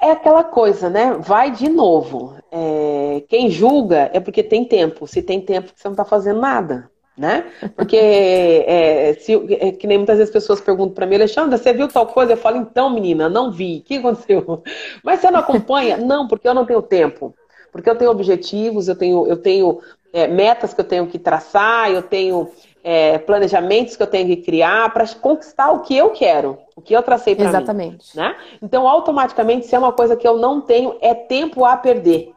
[0.00, 1.12] É aquela coisa, né?
[1.20, 2.34] Vai de novo.
[2.50, 3.22] É...
[3.28, 5.06] Quem julga é porque tem tempo.
[5.06, 6.90] Se tem tempo, você não está fazendo nada.
[7.18, 7.44] Né?
[7.76, 11.86] Porque é, se, é, que nem muitas vezes pessoas perguntam para mim, Alexandre, você viu
[11.86, 12.32] tal coisa?
[12.32, 13.78] Eu falo, então, menina, não vi.
[13.78, 14.62] O que aconteceu?
[15.04, 15.98] Mas você não acompanha?
[15.98, 17.34] Não, porque eu não tenho tempo
[17.72, 19.80] porque eu tenho objetivos, eu tenho, eu tenho
[20.12, 22.50] é, metas que eu tenho que traçar, eu tenho
[22.82, 26.94] é, planejamentos que eu tenho que criar para conquistar o que eu quero, o que
[26.94, 27.50] eu tracei para mim.
[27.50, 28.16] Exatamente.
[28.16, 28.36] Né?
[28.60, 32.32] Então, automaticamente, se é uma coisa que eu não tenho, é tempo a perder.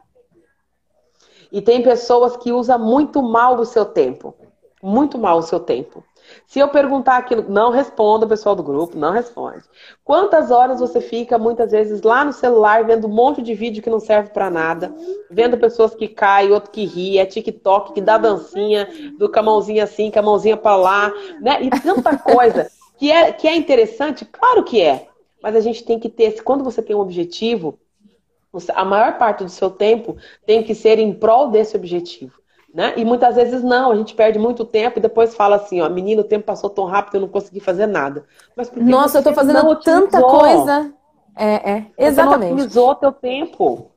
[1.50, 4.34] E tem pessoas que usam muito mal o seu tempo.
[4.86, 6.04] Muito mal o seu tempo.
[6.46, 9.64] Se eu perguntar aquilo, não responda o pessoal do grupo, não responde.
[10.04, 13.88] Quantas horas você fica, muitas vezes, lá no celular, vendo um monte de vídeo que
[13.88, 14.94] não serve para nada,
[15.30, 18.86] vendo pessoas que caem, outro que ri, é TikTok, que dá dancinha,
[19.18, 21.62] do mãozinha assim, com a mãozinha para lá, né?
[21.62, 25.08] E tanta coisa que é, que é interessante, claro que é.
[25.42, 27.78] Mas a gente tem que ter, quando você tem um objetivo,
[28.74, 32.43] a maior parte do seu tempo tem que ser em prol desse objetivo.
[32.74, 32.92] Né?
[32.96, 36.22] E muitas vezes não, a gente perde muito tempo e depois fala assim, ó, menino,
[36.22, 38.24] o tempo passou tão rápido, eu não consegui fazer nada.
[38.56, 40.92] Mas Nossa, eu tô fazendo tanta coisa.
[41.36, 42.48] É, é, exatamente.
[42.48, 43.92] Você não otimizou teu tempo.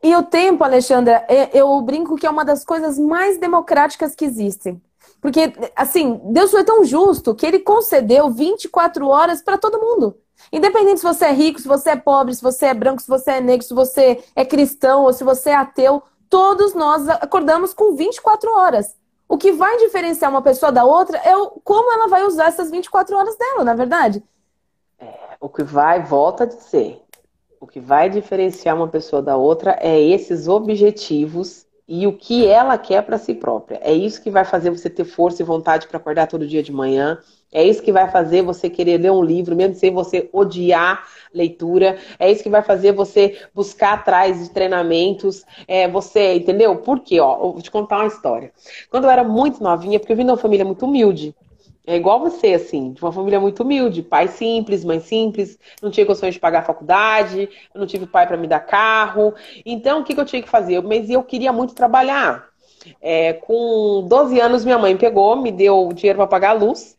[0.00, 4.24] E o tempo, Alexandra, é, eu brinco que é uma das coisas mais democráticas que
[4.24, 4.80] existem.
[5.20, 10.16] Porque, assim, Deus foi tão justo que ele concedeu 24 horas para todo mundo.
[10.52, 13.32] Independente se você é rico, se você é pobre, se você é branco, se você
[13.32, 16.02] é negro, se você é cristão ou se você é ateu,
[16.32, 18.96] todos nós acordamos com 24 horas.
[19.28, 22.70] O que vai diferenciar uma pessoa da outra é o, como ela vai usar essas
[22.70, 24.24] 24 horas dela, na é verdade?
[24.98, 27.02] É, o que vai, volta a dizer,
[27.60, 32.78] o que vai diferenciar uma pessoa da outra é esses objetivos e o que ela
[32.78, 33.78] quer para si própria.
[33.82, 36.72] É isso que vai fazer você ter força e vontade para acordar todo dia de
[36.72, 37.18] manhã.
[37.52, 41.98] É isso que vai fazer você querer ler um livro, mesmo sem você odiar leitura.
[42.18, 45.44] É isso que vai fazer você buscar atrás de treinamentos.
[45.68, 46.76] É, você, entendeu?
[46.76, 47.20] Por quê?
[47.20, 48.52] Ó, vou te contar uma história.
[48.90, 51.34] Quando eu era muito novinha, porque eu vim de uma família muito humilde.
[51.84, 56.06] É igual você, assim, de uma família muito humilde, pai simples, mãe simples, não tinha
[56.06, 59.34] condições de pagar a faculdade, eu não tive pai para me dar carro.
[59.66, 60.80] Então, o que, que eu tinha que fazer?
[60.82, 62.48] Mas eu queria muito trabalhar.
[63.00, 66.96] É, com 12 anos, minha mãe pegou, me deu dinheiro para pagar a luz.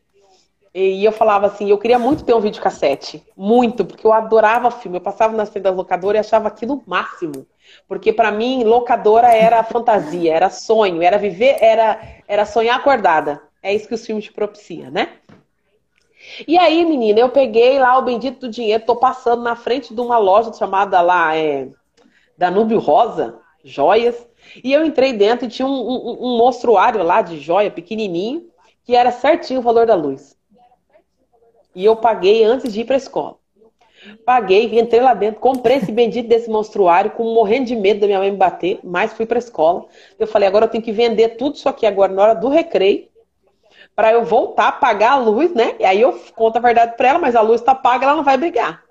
[0.74, 3.24] E eu falava assim, eu queria muito ter um videocassete.
[3.38, 4.98] Muito, porque eu adorava filme.
[4.98, 7.46] Eu passava na frente da locadora e achava aquilo máximo.
[7.88, 13.42] Porque para mim, locadora era fantasia, era sonho, era viver, era, era sonhar acordada.
[13.62, 15.10] É isso que os filmes te propiciam, né?
[16.48, 20.02] E aí, menina, eu peguei lá o bendito do dinheiro, tô passando na frente de
[20.02, 21.68] uma loja chamada lá, é,
[22.38, 24.28] Danúbio Rosa, joias.
[24.64, 28.48] E eu entrei dentro e tinha um, um, um monstruário lá de joia, pequenininho,
[28.84, 30.36] que era certinho o valor da luz.
[31.76, 33.38] E eu paguei antes de ir para a escola.
[34.26, 38.20] Paguei, entrei lá dentro, comprei esse bendito desse monstruário, com morrendo de medo da minha
[38.20, 39.86] mãe me bater, mas fui para a escola.
[40.20, 43.08] Eu falei, agora eu tenho que vender tudo isso aqui agora na hora do recreio,
[43.96, 45.76] para eu voltar, pagar a luz, né?
[45.80, 48.24] E aí eu conto a verdade para ela, mas a luz está paga, ela não
[48.24, 48.84] vai brigar.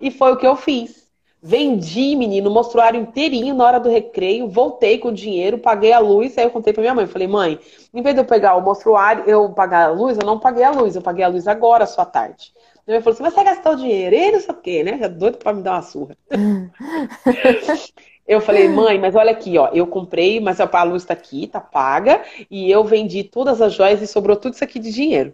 [0.00, 1.05] E foi o que eu fiz.
[1.48, 6.36] Vendi, menino, mostruário inteirinho na hora do recreio, voltei com o dinheiro, paguei a luz,
[6.36, 7.60] aí eu contei pra minha mãe, falei, mãe,
[7.94, 10.72] em vez de eu pegar o mostruário, eu pagar a luz, eu não paguei a
[10.72, 12.52] luz, eu paguei a luz agora, à tarde.
[12.84, 14.98] Minha mãe falou assim, mas você gastou o dinheiro, e não sei o quê, né?
[14.98, 16.16] Já doido pra me dar uma surra.
[18.26, 21.60] eu falei, mãe, mas olha aqui, ó, eu comprei, mas a luz tá aqui, tá
[21.60, 25.32] paga, e eu vendi todas as joias e sobrou tudo isso aqui de dinheiro.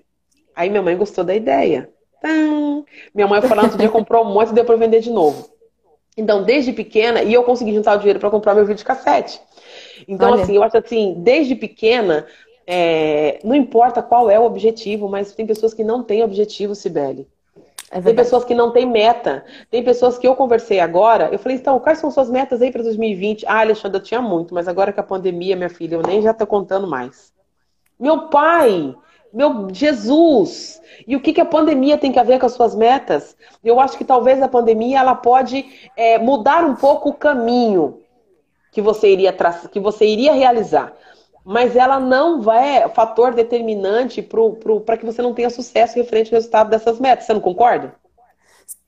[0.55, 1.89] Aí minha mãe gostou da ideia.
[3.15, 5.51] Minha mãe falou, outro dia comprou um monte e deu pra vender de novo.
[6.17, 9.41] Então, desde pequena, e eu consegui juntar o dinheiro para comprar meu videocassete.
[10.07, 10.43] Então, Olha.
[10.43, 12.27] assim, eu acho assim, desde pequena,
[12.67, 17.27] é, não importa qual é o objetivo, mas tem pessoas que não têm objetivo, Sibeli.
[17.91, 19.45] É tem pessoas que não têm meta.
[19.71, 22.83] Tem pessoas que eu conversei agora, eu falei, então, quais são suas metas aí para
[22.83, 23.45] 2020?
[23.47, 26.33] Ah, Alexandre, eu tinha muito, mas agora com a pandemia, minha filha, eu nem já
[26.33, 27.33] tô contando mais.
[28.01, 28.95] Meu pai,
[29.33, 30.81] meu Jesus!
[31.07, 33.37] E o que, que a pandemia tem a ver com as suas metas?
[33.65, 38.01] Eu acho que talvez a pandemia ela pode é, mudar um pouco o caminho
[38.71, 39.35] que você iria
[39.71, 40.93] que você iria realizar.
[41.45, 46.39] Mas ela não vai é fator determinante para que você não tenha sucesso referente ao
[46.39, 47.27] resultado dessas metas.
[47.27, 47.95] Você não concorda?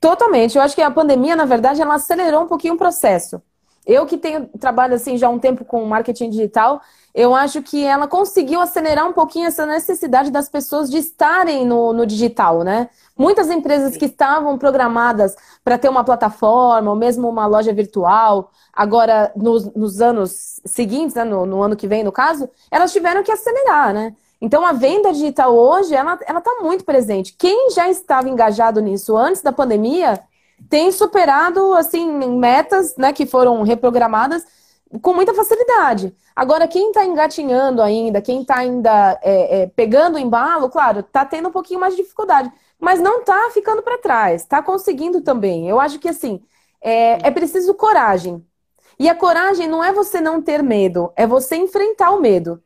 [0.00, 0.56] Totalmente.
[0.56, 3.42] Eu acho que a pandemia, na verdade, ela acelerou um pouquinho o processo.
[3.86, 6.80] Eu que tenho trabalho assim já há um tempo com marketing digital,
[7.14, 11.92] eu acho que ela conseguiu acelerar um pouquinho essa necessidade das pessoas de estarem no,
[11.92, 12.90] no digital, né?
[13.16, 19.30] Muitas empresas que estavam programadas para ter uma plataforma ou mesmo uma loja virtual, agora
[19.36, 23.30] nos, nos anos seguintes, né, no, no, ano que vem, no caso, elas tiveram que
[23.30, 24.16] acelerar, né?
[24.40, 27.36] Então a venda digital hoje, ela está muito presente.
[27.38, 30.20] Quem já estava engajado nisso antes da pandemia
[30.68, 34.44] tem superado assim metas né, que foram reprogramadas
[35.00, 36.14] com muita facilidade.
[36.34, 41.24] Agora, quem está engatinhando ainda, quem está ainda é, é, pegando o embalo, claro, está
[41.24, 45.68] tendo um pouquinho mais de dificuldade, mas não está ficando para trás, está conseguindo também.
[45.68, 46.42] Eu acho que assim
[46.82, 48.44] é, é preciso coragem.
[48.98, 52.62] E a coragem não é você não ter medo, é você enfrentar o medo.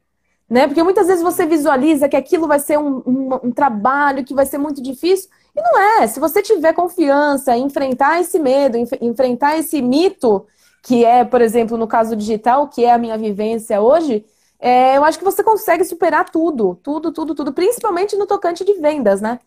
[0.49, 0.67] Né?
[0.67, 4.47] Porque muitas vezes você visualiza que aquilo vai ser um, um, um trabalho que vai
[4.47, 6.07] ser muito difícil, e não é.
[6.07, 10.47] Se você tiver confiança enfrentar esse medo, em enfrentar esse mito,
[10.83, 14.25] que é, por exemplo, no caso digital, que é a minha vivência hoje,
[14.59, 18.75] é, eu acho que você consegue superar tudo, tudo, tudo, tudo, principalmente no tocante de
[18.75, 19.39] vendas, né?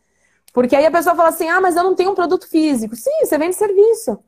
[0.54, 2.96] Porque aí a pessoa fala assim: ah, mas eu não tenho um produto físico.
[2.96, 4.20] Sim, você vende serviço.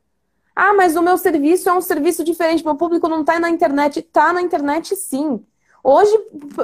[0.55, 3.99] Ah, mas o meu serviço é um serviço diferente, meu público não está na internet.
[3.99, 5.43] Está na internet, sim.
[5.83, 6.17] Hoje,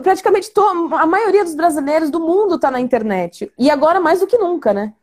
[0.03, 0.51] praticamente
[0.93, 3.51] a maioria dos brasileiros do mundo está na internet.
[3.57, 4.93] E agora mais do que nunca, né?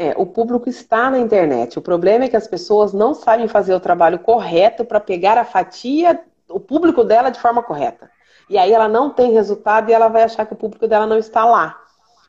[0.00, 1.76] É, o público está na internet.
[1.76, 5.44] O problema é que as pessoas não sabem fazer o trabalho correto para pegar a
[5.44, 8.08] fatia, o público dela de forma correta.
[8.48, 11.18] E aí ela não tem resultado e ela vai achar que o público dela não
[11.18, 11.76] está lá.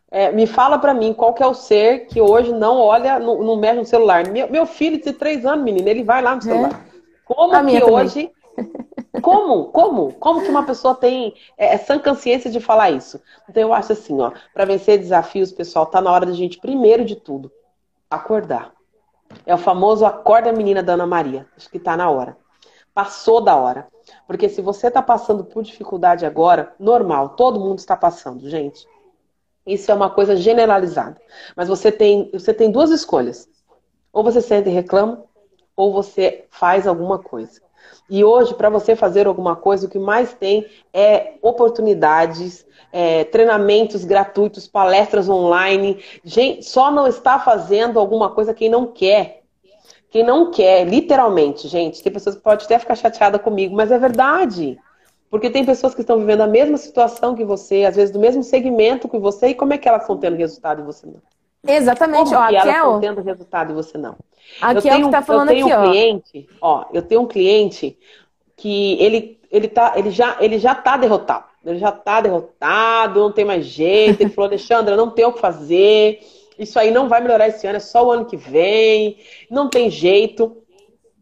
[0.10, 3.44] É, me fala para mim qual que é o ser que hoje não olha, não,
[3.44, 4.28] não mexe no celular.
[4.28, 6.72] Meu, meu, filho de três anos, menino, ele vai lá no celular.
[6.72, 7.00] É.
[7.24, 8.32] Como a que hoje.
[9.22, 9.66] Como?
[9.66, 10.14] Como?
[10.14, 13.22] Como que uma pessoa tem é, essa consciência de falar isso?
[13.48, 17.06] Então eu acho assim, ó, para vencer desafios, pessoal, tá na hora da gente, primeiro
[17.06, 17.52] de tudo,
[18.10, 18.74] acordar.
[19.46, 21.48] É o famoso acorda menina da Ana Maria.
[21.56, 22.36] Acho que está na hora.
[22.94, 23.88] Passou da hora.
[24.26, 28.88] Porque se você está passando por dificuldade agora, normal, todo mundo está passando, gente.
[29.66, 31.22] Isso é uma coisa generalizada.
[31.56, 33.48] Mas você tem, você tem duas escolhas.
[34.12, 35.24] Ou você senta e reclama,
[35.76, 37.62] ou você faz alguma coisa.
[38.10, 44.04] E hoje, para você fazer alguma coisa, o que mais tem é oportunidades, é, treinamentos
[44.04, 46.04] gratuitos, palestras online.
[46.24, 49.44] Gente, só não está fazendo alguma coisa quem não quer.
[50.10, 52.02] Quem não quer, literalmente, gente.
[52.02, 54.80] Tem pessoas que podem até ficar chateada comigo, mas é verdade.
[55.30, 58.42] Porque tem pessoas que estão vivendo a mesma situação que você, às vezes do mesmo
[58.42, 61.22] segmento que você, e como é que elas estão tendo resultado e você não?
[61.68, 64.16] Exatamente, como ó, que elas estão tendo resultado e você não?
[64.62, 67.02] Aqui eu tenho, é o que tá falando eu tenho aqui, um cliente, ó, eu
[67.02, 67.98] tenho um cliente
[68.56, 71.46] que ele, ele, tá, ele, já, ele já tá derrotado.
[71.66, 74.22] Ele já tá derrotado, não tem mais jeito.
[74.22, 76.20] Ele falou, Alexandra, não tem o que fazer.
[76.58, 79.18] Isso aí não vai melhorar esse ano, é só o ano que vem.
[79.50, 80.58] Não tem jeito.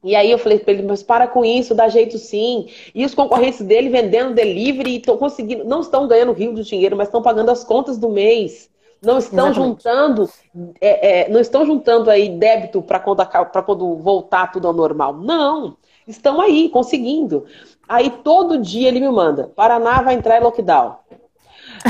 [0.04, 2.68] E aí eu falei para ele, mas para com isso, dá jeito sim.
[2.94, 7.08] E os concorrentes dele vendendo delivery estão conseguindo, não estão ganhando rio de dinheiro, mas
[7.08, 8.70] estão pagando as contas do mês.
[9.02, 9.84] Não estão Exatamente.
[9.84, 10.30] juntando,
[10.82, 13.24] é, é, não estão juntando aí débito para quando,
[13.64, 15.14] quando voltar tudo ao normal.
[15.14, 17.46] Não, estão aí conseguindo.
[17.88, 20.98] Aí todo dia ele me manda: Paraná vai entrar em lockdown.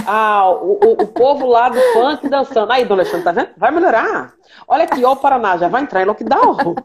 [0.06, 2.72] Ah, o, o, o, povo lá do funk dançando.
[2.72, 3.50] Aí, dona Alexandre, tá vendo?
[3.58, 4.34] Vai melhorar.
[4.68, 6.76] Olha aqui, ó, o Paraná já vai entrar em lockdown.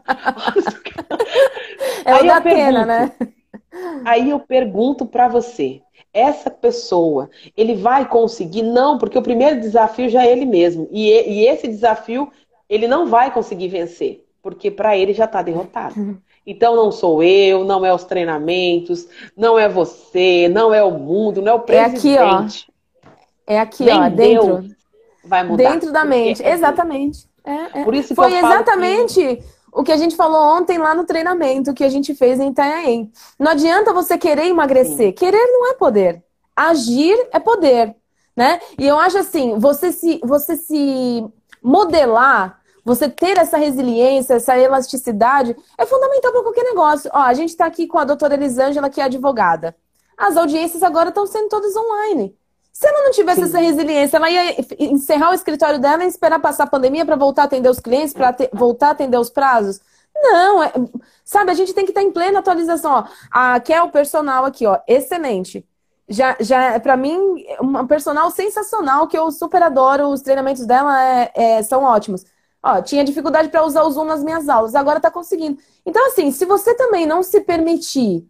[2.05, 3.11] é aí o da pena, né?
[4.05, 5.81] Aí eu pergunto para você,
[6.13, 8.61] essa pessoa, ele vai conseguir?
[8.61, 10.87] Não, porque o primeiro desafio já é ele mesmo.
[10.91, 12.31] E, e esse desafio,
[12.69, 16.19] ele não vai conseguir vencer, porque para ele já está derrotado.
[16.45, 21.41] Então não sou eu, não é os treinamentos, não é você, não é o mundo,
[21.41, 22.09] não é o presidente.
[22.09, 23.09] É aqui, ó.
[23.47, 24.57] É aqui, Nem ó, dentro.
[24.57, 24.75] Deus
[25.23, 25.71] vai mudar.
[25.71, 27.27] Dentro da mente, é exatamente.
[27.45, 27.83] É, é.
[27.83, 29.43] Por isso Foi exatamente que...
[29.73, 33.11] o que a gente falou ontem lá no treinamento que a gente fez em Itanhaém.
[33.39, 35.07] Não adianta você querer emagrecer.
[35.07, 35.11] Sim.
[35.13, 36.23] Querer não é poder.
[36.55, 37.95] Agir é poder,
[38.35, 38.59] né?
[38.77, 41.25] E eu acho assim, você se, você se
[41.61, 47.09] modelar você ter essa resiliência, essa elasticidade é fundamental para qualquer negócio.
[47.13, 49.75] Ó, a gente está aqui com a doutora Elisângela, que é advogada.
[50.17, 52.35] As audiências agora estão sendo todas online.
[52.73, 53.47] Se ela não tivesse Sim.
[53.47, 57.43] essa resiliência, ela ia encerrar o escritório dela e esperar passar a pandemia para voltar
[57.43, 59.79] a atender os clientes, para voltar a atender os prazos?
[60.15, 60.71] Não, é,
[61.23, 62.91] sabe, a gente tem que estar em plena atualização.
[62.91, 63.03] Ó.
[63.31, 65.63] A Kel personal aqui, ó, excelente.
[66.09, 71.31] Já, já para mim, uma personal sensacional, que eu super adoro, os treinamentos dela é,
[71.35, 72.25] é, são ótimos.
[72.61, 75.59] Ó, tinha dificuldade para usar o Zoom nas minhas aulas, agora está conseguindo.
[75.85, 78.25] Então, assim, se você também não se permitir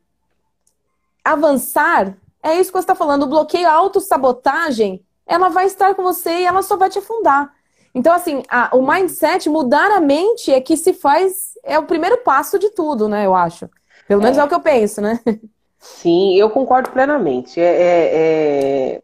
[1.24, 6.04] avançar, é isso que você está falando, o bloqueio, a autossabotagem, ela vai estar com
[6.04, 7.52] você e ela só vai te afundar.
[7.96, 12.18] Então, assim, a, o mindset, mudar a mente é que se faz, é o primeiro
[12.18, 13.70] passo de tudo, né, eu acho.
[14.08, 15.20] Pelo menos é, é o que eu penso, né?
[15.80, 17.60] Sim, eu concordo plenamente.
[17.60, 19.04] É, é, é,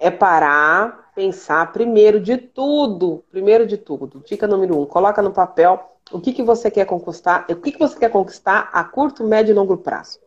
[0.00, 3.24] é, parar, pensar primeiro de tudo.
[3.30, 4.22] Primeiro de tudo.
[4.26, 5.80] Dica número um: coloca no papel
[6.10, 9.52] o que, que você quer conquistar, o que, que você quer conquistar a curto, médio
[9.52, 10.18] e longo prazo.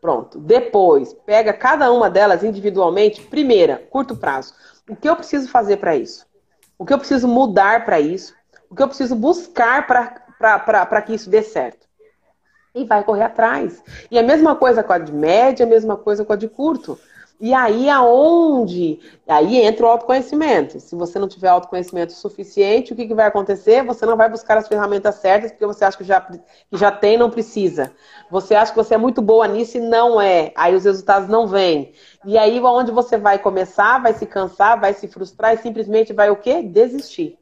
[0.00, 0.38] Pronto.
[0.38, 3.22] Depois, pega cada uma delas individualmente.
[3.22, 4.54] Primeira, curto prazo.
[4.88, 6.26] O que eu preciso fazer para isso?
[6.78, 8.34] O que eu preciso mudar para isso?
[8.70, 11.88] O que eu preciso buscar para que isso dê certo?
[12.74, 13.82] E vai correr atrás.
[14.10, 16.98] E a mesma coisa com a de média, a mesma coisa com a de curto.
[17.40, 18.98] E aí aonde?
[19.26, 20.80] Aí entra o autoconhecimento.
[20.80, 23.84] Se você não tiver autoconhecimento suficiente, o que, que vai acontecer?
[23.84, 26.40] Você não vai buscar as ferramentas certas porque você acha que já, que
[26.72, 27.92] já tem não precisa.
[28.28, 30.52] Você acha que você é muito boa nisso e não é.
[30.56, 31.92] Aí os resultados não vêm.
[32.24, 36.30] E aí onde você vai começar, vai se cansar, vai se frustrar e simplesmente vai
[36.30, 36.60] o quê?
[36.60, 37.38] Desistir.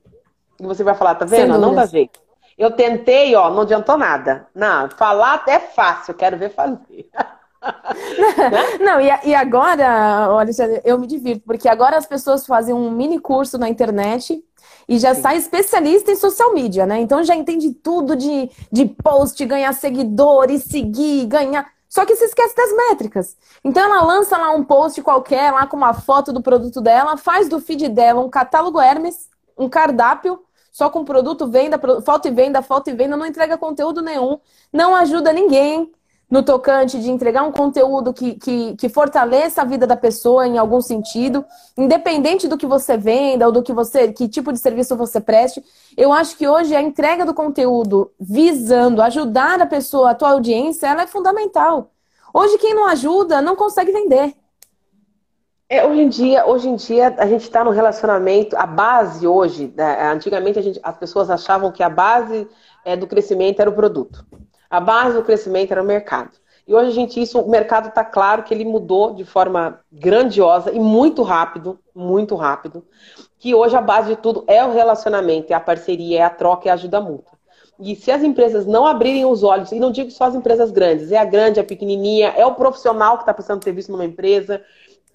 [0.60, 1.56] E você vai falar, tá vendo?
[1.58, 2.20] Não dá jeito.
[2.58, 4.46] Eu tentei, ó, não adiantou nada.
[4.54, 7.08] Não, falar é fácil, quero ver fazer.
[8.80, 10.50] Não, e, e agora, olha,
[10.84, 14.42] eu me divirto, porque agora as pessoas fazem um mini curso na internet
[14.88, 15.22] e já Sim.
[15.22, 17.00] sai especialista em social media, né?
[17.00, 21.66] Então já entende tudo de, de post, ganhar seguidores, seguir, ganhar.
[21.88, 23.36] Só que se esquece das métricas.
[23.64, 27.48] Então ela lança lá um post qualquer, lá com uma foto do produto dela, faz
[27.48, 30.40] do feed dela um catálogo Hermes, um cardápio,
[30.70, 34.38] só com produto, venda, foto e venda, foto e venda, não entrega conteúdo nenhum,
[34.70, 35.90] não ajuda ninguém
[36.28, 40.58] no tocante de entregar um conteúdo que, que, que, fortaleça a vida da pessoa em
[40.58, 41.44] algum sentido,
[41.76, 45.64] independente do que você venda ou do que você, que tipo de serviço você preste.
[45.96, 50.88] Eu acho que hoje a entrega do conteúdo visando ajudar a pessoa, a tua audiência,
[50.88, 51.92] ela é fundamental.
[52.34, 54.34] Hoje quem não ajuda não consegue vender.
[55.68, 58.56] É, hoje em dia, hoje em dia a gente está no relacionamento.
[58.56, 62.48] A base hoje, né, antigamente gente, as pessoas achavam que a base
[62.84, 64.24] é, do crescimento era o produto.
[64.76, 66.32] A base do crescimento era o mercado.
[66.68, 70.70] E hoje a gente, isso, o mercado está claro que ele mudou de forma grandiosa
[70.70, 72.84] e muito rápido, muito rápido.
[73.38, 76.68] Que hoje a base de tudo é o relacionamento, é a parceria, é a troca,
[76.68, 77.38] é a ajuda mútua.
[77.80, 81.10] E se as empresas não abrirem os olhos, e não digo só as empresas grandes,
[81.10, 84.60] é a grande, a pequenininha, é o profissional que está precisando ter visto numa empresa,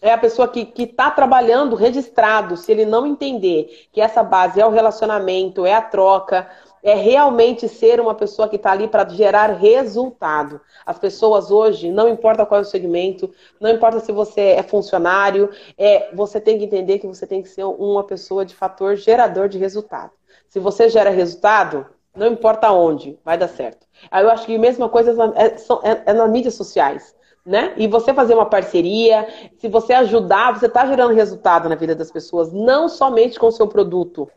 [0.02, 4.66] é a pessoa que está trabalhando registrado, se ele não entender que essa base é
[4.66, 6.50] o relacionamento, é a troca,
[6.84, 10.60] é realmente ser uma pessoa que está ali para gerar resultado.
[10.86, 15.50] As pessoas hoje, não importa qual é o segmento, não importa se você é funcionário,
[15.78, 19.48] é, você tem que entender que você tem que ser uma pessoa de fator gerador
[19.48, 20.12] de resultado.
[20.48, 23.88] Se você gera resultado, não importa onde, vai dar certo.
[24.10, 27.16] Aí eu acho que a mesma coisa é, é, é nas mídias sociais.
[27.44, 27.74] Né?
[27.76, 29.28] E você fazer uma parceria,
[29.58, 33.52] se você ajudar, você está gerando resultado na vida das pessoas, não somente com o
[33.52, 34.30] seu produto,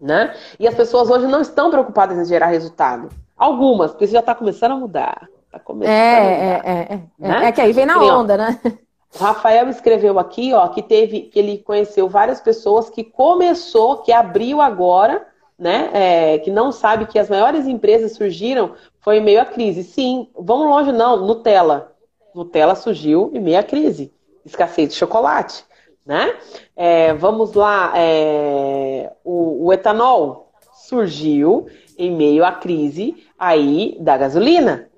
[0.00, 0.34] né?
[0.58, 3.08] E as pessoas hoje não estão preocupadas em gerar resultado.
[3.36, 5.28] Algumas, porque isso já está começando a mudar.
[5.50, 7.46] Tá começando é, a mudar, é, é, é, né?
[7.46, 8.60] é que aí vem na onda, né?
[9.14, 14.12] O Rafael escreveu aqui, ó, que teve, que ele conheceu várias pessoas que começou, que
[14.12, 15.26] abriu agora,
[15.58, 15.90] né?
[15.92, 19.84] É, que não sabe que as maiores empresas surgiram foi em meio à crise.
[19.84, 21.92] Sim, vamos longe não, Nutella.
[22.34, 24.12] Nutella surgiu em meio à crise.
[24.44, 25.64] Escassez de chocolate
[26.06, 26.36] né?
[26.76, 30.52] É, vamos lá, é, o, o, etanol
[30.86, 31.66] surgiu
[31.98, 34.88] em meio à crise aí da gasolina,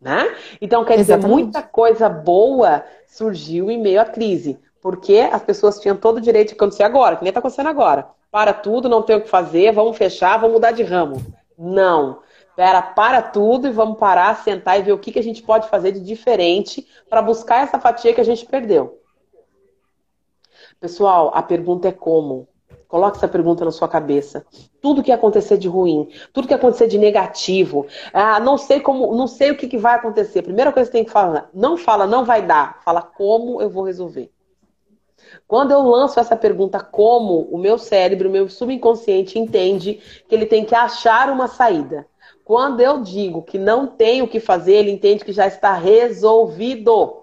[0.00, 0.34] né?
[0.60, 1.42] Então, quer dizer, Exatamente.
[1.42, 6.48] muita coisa boa surgiu em meio à crise, porque as pessoas tinham todo o direito
[6.48, 8.08] de acontecer agora, que nem está acontecendo agora.
[8.30, 11.22] Para tudo, não tem o que fazer, vamos fechar, vamos mudar de ramo.
[11.58, 12.20] Não.
[12.56, 15.68] Pera, para tudo e vamos parar, sentar e ver o que, que a gente pode
[15.68, 19.01] fazer de diferente para buscar essa fatia que a gente perdeu.
[20.82, 22.48] Pessoal, a pergunta é como.
[22.88, 24.44] Coloque essa pergunta na sua cabeça.
[24.80, 29.28] Tudo que acontecer de ruim, tudo que acontecer de negativo, ah, não sei como, não
[29.28, 30.42] sei o que, que vai acontecer.
[30.42, 33.70] Primeira coisa que você tem que falar, não fala, não vai dar, fala como eu
[33.70, 34.28] vou resolver.
[35.46, 40.46] Quando eu lanço essa pergunta, como o meu cérebro, o meu subconsciente entende que ele
[40.46, 42.08] tem que achar uma saída.
[42.44, 47.22] Quando eu digo que não tem o que fazer, ele entende que já está resolvido.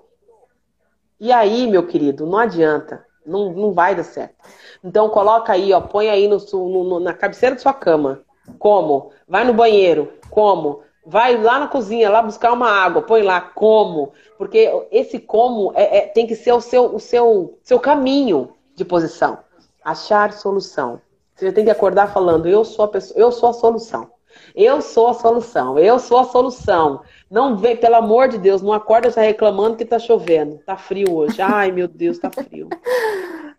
[1.20, 3.09] E aí, meu querido, não adianta.
[3.30, 4.36] Não, não vai dar certo.
[4.84, 8.21] Então coloca aí, ó, põe aí no, no, na cabeceira da sua cama.
[8.57, 9.11] Como?
[9.27, 10.11] Vai no banheiro.
[10.30, 10.82] Como?
[11.05, 15.97] Vai lá na cozinha, lá buscar uma água, põe lá como, porque esse como é,
[15.97, 19.39] é, tem que ser o seu, o seu, seu caminho de posição.
[19.84, 21.01] Achar solução.
[21.36, 24.11] Você tem que acordar falando, eu sou a pessoa, eu sou a solução.
[24.55, 27.01] Eu sou a solução, eu sou a solução.
[27.29, 30.59] Não vem, pelo amor de Deus, não acorda já reclamando que tá chovendo.
[30.65, 31.41] Tá frio hoje.
[31.41, 32.67] Ai, meu Deus, tá frio.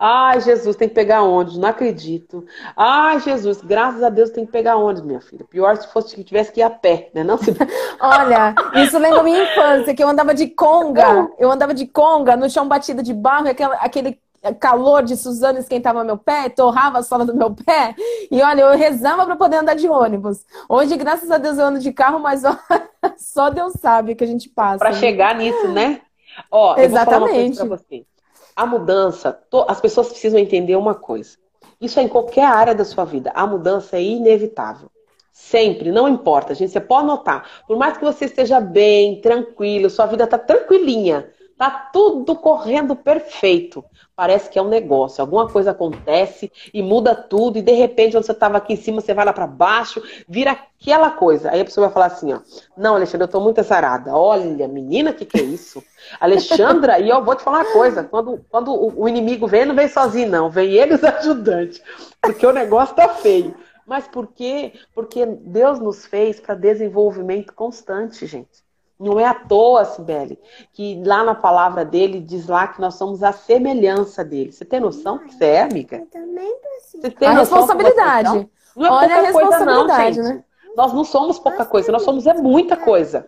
[0.03, 1.61] Ai, Jesus, tem que pegar onde?
[1.61, 2.45] Não acredito.
[2.75, 5.45] Ai, Jesus, graças a Deus tem que pegar onde, minha filha?
[5.45, 7.23] Pior se fosse que tivesse que ir a pé, né?
[7.23, 7.55] Não se...
[8.01, 11.29] Olha, isso lembra minha infância, que eu andava de conga.
[11.39, 14.21] Eu andava de conga no chão batido de barro, e aquele, aquele
[14.59, 17.95] calor de Suzano esquentava meu pé, torrava a sola do meu pé.
[18.31, 20.45] E olha, eu rezava para poder andar de ônibus.
[20.69, 22.57] Hoje, graças a Deus, eu ando de carro, mas ó,
[23.17, 24.79] só Deus sabe o que a gente passa.
[24.79, 24.97] Para né?
[24.97, 26.01] chegar nisso, né?
[26.51, 26.81] Ó, Exatamente.
[26.83, 28.11] eu vou falar uma coisa pra você
[28.61, 31.39] a mudança, as pessoas precisam entender uma coisa.
[31.81, 33.33] Isso é em qualquer área da sua vida.
[33.35, 34.91] A mudança é inevitável.
[35.33, 36.71] Sempre, não importa, gente.
[36.71, 37.49] Você pode notar.
[37.67, 41.31] Por mais que você esteja bem, tranquilo, sua vida está tranquilinha,
[41.61, 43.85] tá tudo correndo perfeito
[44.17, 45.21] parece que é um negócio.
[45.21, 49.03] Alguma coisa acontece e muda tudo, e de repente, quando você estava aqui em cima,
[49.03, 51.51] você vai lá para baixo, vira aquela coisa.
[51.51, 52.41] Aí a pessoa vai falar assim: ó,
[52.75, 54.17] não, Alexandre, eu estou muito azarada.
[54.17, 55.85] Olha, menina, que, que é isso?
[56.19, 59.89] Alexandra, e eu vou te falar uma coisa: quando, quando o inimigo vem, não vem
[59.89, 61.83] sozinho, não, vem ele os ajudantes,
[62.23, 63.55] porque o negócio tá feio.
[63.87, 64.73] Mas por quê?
[64.95, 68.70] Porque Deus nos fez para desenvolvimento constante, gente.
[69.01, 70.39] Não é à toa, Sibeli,
[70.75, 74.53] que lá na palavra dele diz lá que nós somos a semelhança dele.
[74.53, 75.97] Você tem noção que você é, amiga?
[75.97, 78.47] Eu também Você tem a responsabilidade.
[78.77, 80.21] Não é Olha pouca a coisa, não, gente.
[80.21, 80.45] Né?
[80.77, 83.27] Nós não somos pouca coisa, nós somos é muita coisa.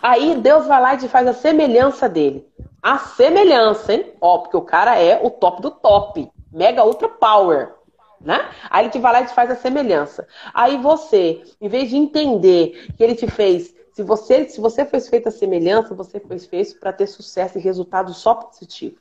[0.00, 2.46] Aí Deus vai lá e te faz a semelhança dele.
[2.80, 4.12] A semelhança, hein?
[4.20, 6.30] Ó, porque o cara é o top do top.
[6.52, 7.74] Mega ultra power.
[8.20, 8.48] Né?
[8.70, 10.26] Aí ele te vai lá e te faz a semelhança.
[10.54, 15.00] Aí você, em vez de entender que ele te fez se você, se você foi
[15.00, 18.94] feita a semelhança, você foi feito para ter sucesso e resultado só positivo.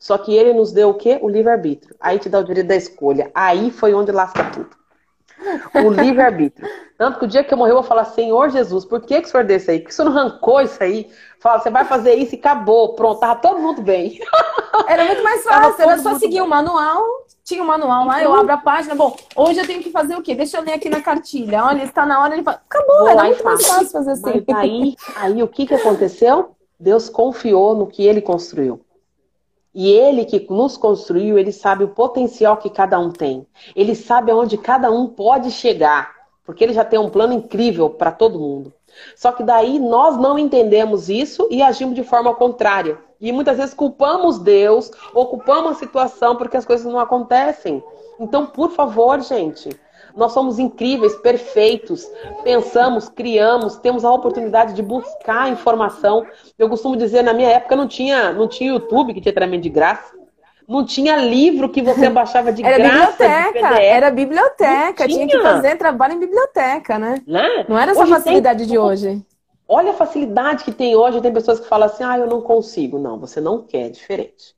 [0.00, 1.20] Só que ele nos deu o quê?
[1.22, 1.94] O livre-arbítrio.
[2.00, 3.30] Aí te dá o direito da escolha.
[3.32, 4.70] Aí foi onde lasca tudo.
[5.74, 6.68] O livre-arbítrio.
[6.96, 9.28] Tanto que o dia que eu morrer, eu vou falar, Senhor Jesus, por que, que
[9.28, 9.80] o senhor desse aí?
[9.80, 11.10] Por que o senhor não arrancou isso aí?
[11.40, 12.94] Fala, você vai fazer isso e acabou.
[12.94, 14.18] Pronto, tava todo mundo bem.
[14.88, 16.42] Era muito mais fácil, era só seguir bem.
[16.42, 17.02] o manual
[17.46, 18.94] tinha o um manual lá, eu abro a página.
[18.94, 20.34] Bom, hoje eu tenho que fazer o quê?
[20.34, 21.64] Deixa eu ler aqui na cartilha.
[21.64, 22.60] Olha, está na hora, ele fala.
[22.68, 24.44] Acabou, era muito mais fácil fazer assim.
[24.46, 26.56] Mas aí, aí o que, que aconteceu?
[26.78, 28.84] Deus confiou no que ele construiu.
[29.78, 33.46] E ele que nos construiu, ele sabe o potencial que cada um tem.
[33.74, 36.14] Ele sabe aonde cada um pode chegar.
[36.46, 38.72] Porque ele já tem um plano incrível para todo mundo.
[39.14, 42.96] Só que daí nós não entendemos isso e agimos de forma contrária.
[43.20, 47.84] E muitas vezes culpamos Deus ou culpamos a situação porque as coisas não acontecem.
[48.18, 49.68] Então, por favor, gente,
[50.16, 52.10] nós somos incríveis, perfeitos,
[52.42, 56.26] pensamos, criamos, temos a oportunidade de buscar informação.
[56.58, 59.68] Eu costumo dizer, na minha época não tinha, não tinha YouTube que tinha treinamento de
[59.68, 60.16] graça.
[60.66, 63.24] Não tinha livro que você baixava de era graça.
[63.24, 65.26] Biblioteca, era biblioteca, tinha.
[65.26, 65.28] tinha.
[65.28, 67.22] que fazer trabalho em biblioteca, né?
[67.26, 67.66] Né?
[67.68, 68.68] Não era essa hoje facilidade tem...
[68.68, 69.22] de hoje.
[69.68, 71.20] Olha a facilidade que tem hoje.
[71.20, 72.98] Tem pessoas que falam assim: ah, eu não consigo.
[72.98, 74.56] Não, você não quer, é diferente.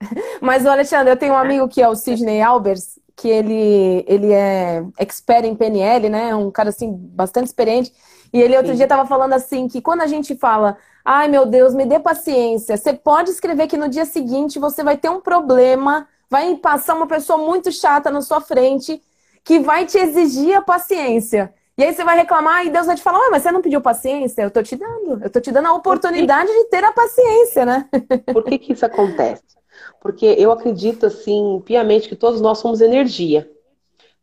[0.40, 4.84] Mas, Alexandre, eu tenho um amigo que é o Sidney Albers, que ele, ele é
[4.98, 6.34] expert em PNL, né?
[6.34, 7.92] Um cara, assim, bastante experiente.
[8.32, 8.76] E ele outro Sim.
[8.76, 12.76] dia estava falando assim, que quando a gente fala, ai meu Deus, me dê paciência,
[12.76, 17.06] você pode escrever que no dia seguinte você vai ter um problema, vai passar uma
[17.06, 19.02] pessoa muito chata na sua frente,
[19.44, 21.52] que vai te exigir a paciência.
[21.76, 24.42] E aí você vai reclamar e Deus vai te falar, mas você não pediu paciência?
[24.42, 25.22] Eu tô te dando.
[25.22, 27.88] Eu tô te dando a oportunidade de ter a paciência, né?
[28.32, 29.42] Por que, que isso acontece?
[30.00, 33.50] Porque eu acredito, assim, piamente, que todos nós somos energia.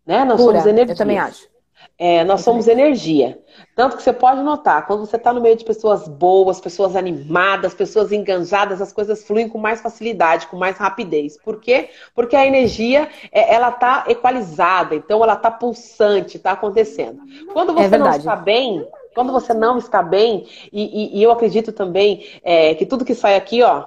[0.06, 0.26] Né?
[0.26, 0.94] Nós Pura, somos energia.
[0.94, 1.50] Eu também acho.
[1.98, 3.40] É, nós somos energia.
[3.76, 7.74] Tanto que você pode notar, quando você está no meio de pessoas boas, pessoas animadas,
[7.74, 11.38] pessoas enganjadas, as coisas fluem com mais facilidade, com mais rapidez.
[11.38, 11.90] Por quê?
[12.16, 17.20] Porque a energia, é, ela está equalizada, então ela está pulsante, está acontecendo.
[17.52, 21.24] Quando é você é não está bem, quando você não está bem, e, e, e
[21.24, 23.86] eu acredito também é, que tudo que sai aqui, ó,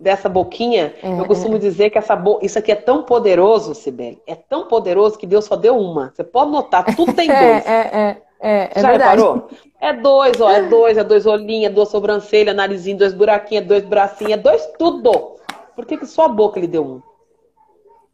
[0.00, 1.58] dessa boquinha, é, eu costumo é.
[1.58, 2.38] dizer que essa bo...
[2.42, 6.10] isso aqui é tão poderoso, Sibeli, é tão poderoso que Deus só deu uma.
[6.14, 7.66] Você pode notar, tudo tem é, dois.
[7.66, 9.20] É, é, é, é Já verdade.
[9.20, 9.48] reparou?
[9.78, 13.66] É dois, ó, é dois, é dois olhinhos, é duas sobrancelhas, narizinho, dois buraquinhos, é
[13.66, 15.36] dois bracinhos, é dois tudo.
[15.76, 17.02] Por que, que só a boca ele deu um?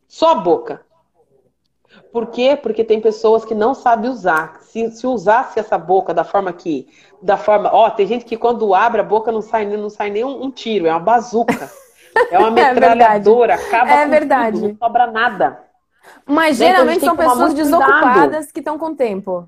[0.09, 0.86] Só a boca.
[2.17, 2.57] Por quê?
[2.57, 4.61] Porque tem pessoas que não sabem usar.
[4.63, 6.89] Se, se usasse essa boca da forma que.
[7.21, 7.69] Da forma.
[7.71, 10.51] Ó, tem gente que quando abre a boca não sai, não sai nem um, um
[10.51, 11.71] tiro, é uma bazuca.
[12.31, 14.59] É uma é metralhadora, é acaba é verdade.
[14.59, 15.61] Tudo, não sobra nada.
[16.25, 19.47] Mas então, geralmente são pessoas desocupadas que estão com tempo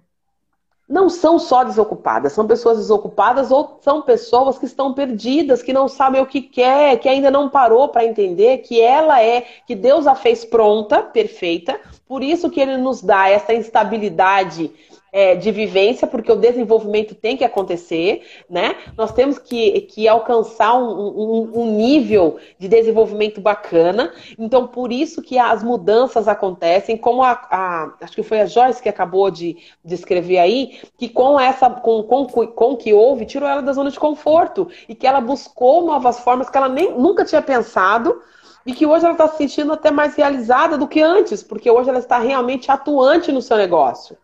[0.88, 5.86] não são só desocupadas, são pessoas desocupadas ou são pessoas que estão perdidas, que não
[5.86, 10.06] sabem o que quer, que ainda não parou para entender que ela é, que Deus
[10.06, 14.70] a fez pronta, perfeita, por isso que ele nos dá essa instabilidade
[15.12, 18.76] é, de vivência, porque o desenvolvimento tem que acontecer, né?
[18.96, 24.12] Nós temos que, que alcançar um, um, um, nível de desenvolvimento bacana.
[24.38, 28.82] Então, por isso que as mudanças acontecem, como a, a acho que foi a Joyce
[28.82, 33.48] que acabou de, de escrever aí, que com essa, com, com, com que houve, tirou
[33.48, 37.24] ela da zona de conforto e que ela buscou novas formas que ela nem, nunca
[37.24, 38.20] tinha pensado
[38.66, 41.88] e que hoje ela está se sentindo até mais realizada do que antes, porque hoje
[41.88, 44.16] ela está realmente atuante no seu negócio.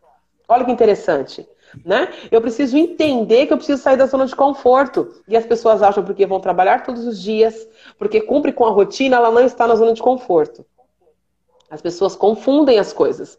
[0.49, 1.47] Olha que interessante.
[1.84, 2.12] Né?
[2.30, 5.12] Eu preciso entender que eu preciso sair da zona de conforto.
[5.26, 7.66] E as pessoas acham porque vão trabalhar todos os dias,
[7.99, 10.64] porque cumpre com a rotina, ela não está na zona de conforto.
[11.70, 13.38] As pessoas confundem as coisas.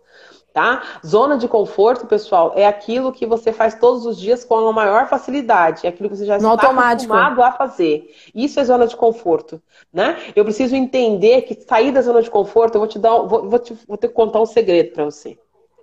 [0.54, 0.82] Tá?
[1.06, 5.06] Zona de conforto, pessoal, é aquilo que você faz todos os dias com a maior
[5.10, 7.14] facilidade, é aquilo que você já no está automático.
[7.14, 8.10] acostumado a fazer.
[8.34, 10.18] Isso é zona de conforto, né?
[10.34, 13.60] Eu preciso entender que sair da zona de conforto, eu vou te dar, vou, vou,
[13.60, 15.38] te, vou te contar um segredo para você.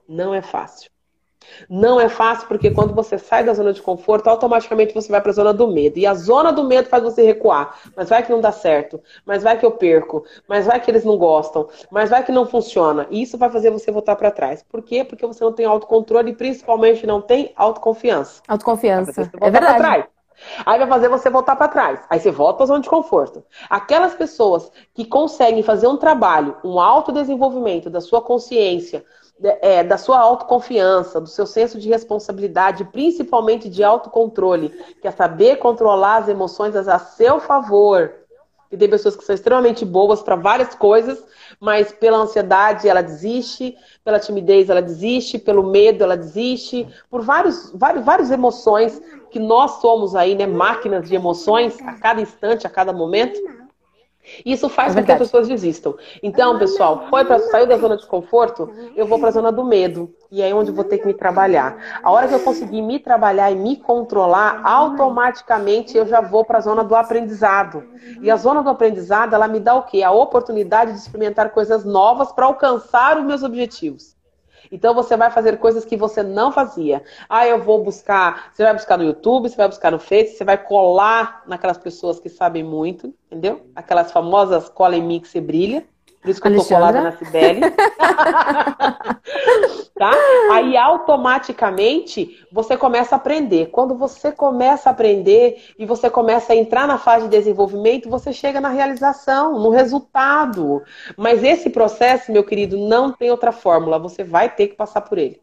[0.09, 0.91] Não é fácil.
[1.69, 5.31] Não é fácil porque quando você sai da zona de conforto, automaticamente você vai para
[5.31, 5.99] a zona do medo.
[5.99, 7.79] E a zona do medo faz você recuar.
[7.97, 9.01] Mas vai que não dá certo.
[9.25, 10.25] Mas vai que eu perco.
[10.49, 11.69] Mas vai que eles não gostam.
[11.91, 13.07] Mas vai que não funciona.
[13.11, 14.63] E isso vai fazer você voltar para trás.
[14.63, 15.05] Por quê?
[15.05, 18.43] Porque você não tem autocontrole e principalmente não tem autoconfiança.
[18.49, 19.31] Autoconfiança.
[19.41, 20.07] É verdade.
[20.65, 22.01] Aí vai fazer você voltar para trás.
[22.11, 23.45] Aí você volta para a zona de conforto.
[23.69, 29.05] Aquelas pessoas que conseguem fazer um trabalho, um autodesenvolvimento da sua consciência,
[29.43, 34.71] é, da sua autoconfiança, do seu senso de responsabilidade, principalmente de autocontrole,
[35.01, 38.13] que é saber controlar as emoções a seu favor.
[38.71, 41.23] E tem pessoas que são extremamente boas para várias coisas,
[41.61, 47.71] mas pela ansiedade ela desiste, pela timidez ela desiste, pelo medo ela desiste, por vários,
[47.75, 48.99] vários, várias emoções
[49.31, 53.39] que nós somos aí, né, máquinas de emoções a cada instante, a cada momento.
[54.45, 55.95] Isso faz é com que as pessoas desistam.
[56.23, 59.65] Então, pessoal, foi para sair da zona de conforto, eu vou para a zona do
[59.65, 60.15] medo.
[60.31, 62.01] E é aí onde eu vou ter que me trabalhar.
[62.03, 66.59] A hora que eu conseguir me trabalhar e me controlar, automaticamente eu já vou para
[66.59, 67.85] a zona do aprendizado.
[68.21, 70.03] E a zona do aprendizado, ela me dá o quê?
[70.03, 74.12] A oportunidade de experimentar coisas novas para alcançar os meus objetivos.
[74.73, 77.05] Então você vai fazer coisas que você não fazia.
[77.29, 78.51] Ah, eu vou buscar.
[78.53, 82.19] Você vai buscar no YouTube, você vai buscar no Face, você vai colar naquelas pessoas
[82.19, 83.67] que sabem muito, entendeu?
[83.77, 85.87] Aquelas famosas cola em mix e brilha.
[86.23, 86.75] Por isso que Alexandra?
[86.75, 87.61] eu tô colada na Cibele.
[89.99, 90.13] tá?
[90.53, 93.67] Aí automaticamente você começa a aprender.
[93.73, 98.33] Quando você começa a aprender e você começa a entrar na fase de desenvolvimento, você
[98.33, 100.81] chega na realização, no resultado.
[101.17, 103.99] Mas esse processo, meu querido, não tem outra fórmula.
[103.99, 105.43] Você vai ter que passar por ele.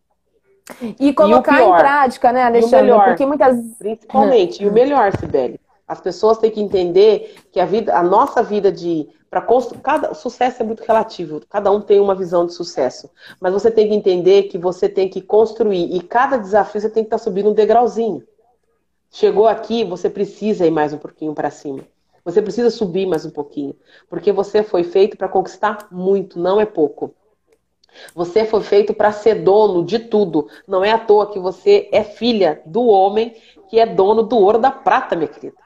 [0.97, 2.83] E colocar e pior, em prática, né, Alexandre?
[2.83, 3.57] Melhor, Porque muitas.
[3.77, 4.63] Principalmente.
[4.63, 5.59] e o melhor, Sibeli.
[5.85, 9.45] As pessoas têm que entender que a vida, a nossa vida de para
[9.81, 13.09] cada sucesso é muito relativo, cada um tem uma visão de sucesso,
[13.39, 17.03] mas você tem que entender que você tem que construir e cada desafio você tem
[17.03, 18.23] que estar tá subindo um degrauzinho.
[19.11, 21.79] Chegou aqui, você precisa ir mais um pouquinho para cima.
[22.23, 23.75] Você precisa subir mais um pouquinho,
[24.09, 27.13] porque você foi feito para conquistar muito, não é pouco.
[28.13, 30.47] Você foi feito para ser dono de tudo.
[30.67, 33.35] Não é à toa que você é filha do homem
[33.67, 35.57] que é dono do ouro da prata, minha querida.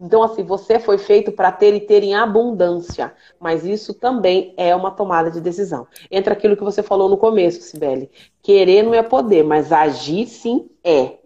[0.00, 4.74] Então, assim, você foi feito para ter e ter em abundância, mas isso também é
[4.74, 5.86] uma tomada de decisão.
[6.10, 8.10] Entra aquilo que você falou no começo, Sibeli.
[8.42, 11.18] Querer não é poder, mas agir sim é.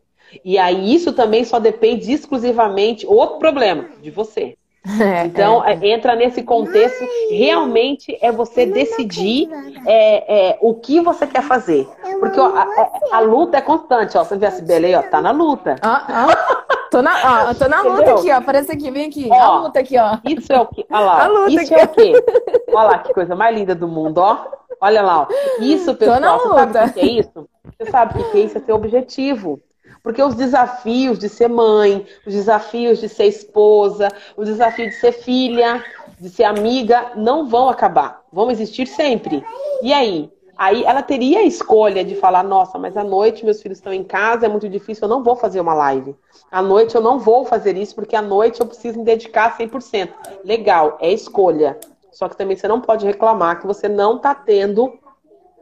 [0.44, 4.56] E aí isso também só depende exclusivamente, outro problema, de você.
[5.00, 5.74] É, então, é.
[5.74, 5.88] é.
[5.88, 9.48] entra nesse contexto, realmente é você decidir
[9.84, 11.88] é, é, o que você quer fazer.
[12.20, 14.24] Porque ó, a, a, luta é constante, ó.
[14.24, 15.76] Você vê a Sibeli aí, ó, tá na luta.
[15.82, 16.65] Ah, ah.
[16.96, 18.36] Tô na, ó, tô na luta aqui, ó.
[18.36, 19.28] Aparece aqui, vem aqui.
[19.30, 20.16] Ó, a luta aqui, ó.
[20.24, 20.86] Isso é o que?
[20.90, 21.24] Olha lá.
[21.24, 21.82] A luta isso aqui.
[21.82, 22.24] é o quê?
[22.68, 24.46] Olha lá que coisa mais linda do mundo, ó.
[24.80, 25.26] Olha lá, ó.
[25.60, 27.48] Isso, pessoal, você sabe o que é isso?
[27.78, 28.56] Você sabe o que é isso?
[28.56, 29.60] É ter objetivo.
[30.02, 35.12] Porque os desafios de ser mãe, os desafios de ser esposa, o desafio de ser
[35.12, 35.84] filha,
[36.18, 38.22] de ser amiga, não vão acabar.
[38.32, 39.44] Vão existir sempre.
[39.82, 40.30] E aí?
[40.56, 44.02] Aí ela teria a escolha de falar: nossa, mas à noite meus filhos estão em
[44.02, 46.16] casa, é muito difícil, eu não vou fazer uma live.
[46.50, 50.10] À noite eu não vou fazer isso, porque à noite eu preciso me dedicar 100%.
[50.44, 51.78] Legal, é escolha.
[52.10, 54.98] Só que também você não pode reclamar que você não está tendo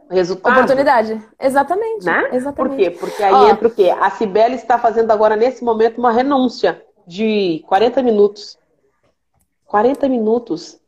[0.09, 0.53] resultado.
[0.53, 1.21] Oportunidade.
[1.41, 2.05] Exatamente.
[2.05, 2.29] Né?
[2.33, 2.55] Exatamente.
[2.55, 2.91] Por quê?
[2.91, 3.49] Porque aí oh.
[3.49, 3.91] entra o quê?
[3.91, 8.57] A Cibele está fazendo agora, nesse momento, uma renúncia de 40 minutos.
[9.67, 10.79] 40 minutos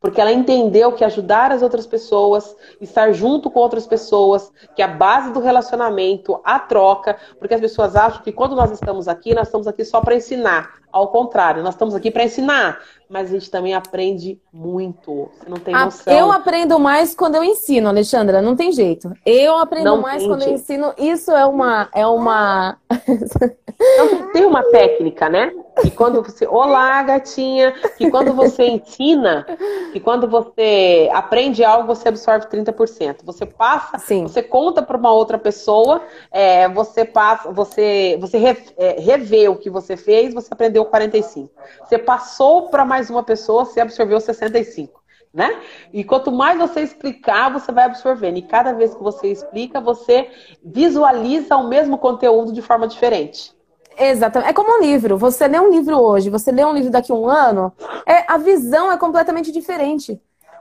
[0.00, 4.88] porque ela entendeu que ajudar as outras pessoas, estar junto com outras pessoas, que a
[4.88, 9.48] base do relacionamento, a troca, porque as pessoas acham que quando nós estamos aqui, nós
[9.48, 10.80] estamos aqui só para ensinar.
[10.92, 12.78] Ao contrário, nós estamos aqui para ensinar,
[13.08, 15.28] mas a gente também aprende muito.
[15.38, 16.12] Você não tem noção.
[16.12, 19.12] Eu aprendo mais quando eu ensino, Alexandra, não tem jeito.
[19.26, 20.94] Eu aprendo não mais quando eu ensino.
[20.96, 21.88] Isso é uma.
[21.92, 22.76] É uma...
[23.08, 25.52] então, tem uma técnica, né?
[25.82, 26.46] Que quando você.
[26.46, 27.72] Olá, gatinha!
[27.96, 29.46] Que quando você ensina,
[29.92, 33.24] que quando você aprende algo, você absorve 30%.
[33.24, 34.22] Você passa, Sim.
[34.22, 39.70] você conta para uma outra pessoa, é, você passa, você, você é, revê o que
[39.70, 41.50] você fez, você aprendeu 45%.
[41.84, 45.00] Você passou para mais mais uma pessoa, você absorveu 65.
[45.32, 45.60] Né?
[45.92, 48.36] E quanto mais você explicar, você vai absorvendo.
[48.36, 50.28] E cada vez que você explica, você
[50.62, 53.54] visualiza o mesmo conteúdo de forma diferente.
[53.96, 54.50] Exatamente.
[54.50, 55.16] É como um livro.
[55.16, 57.72] Você lê um livro hoje, você lê um livro daqui a um ano,
[58.04, 60.20] é, a visão é completamente diferente.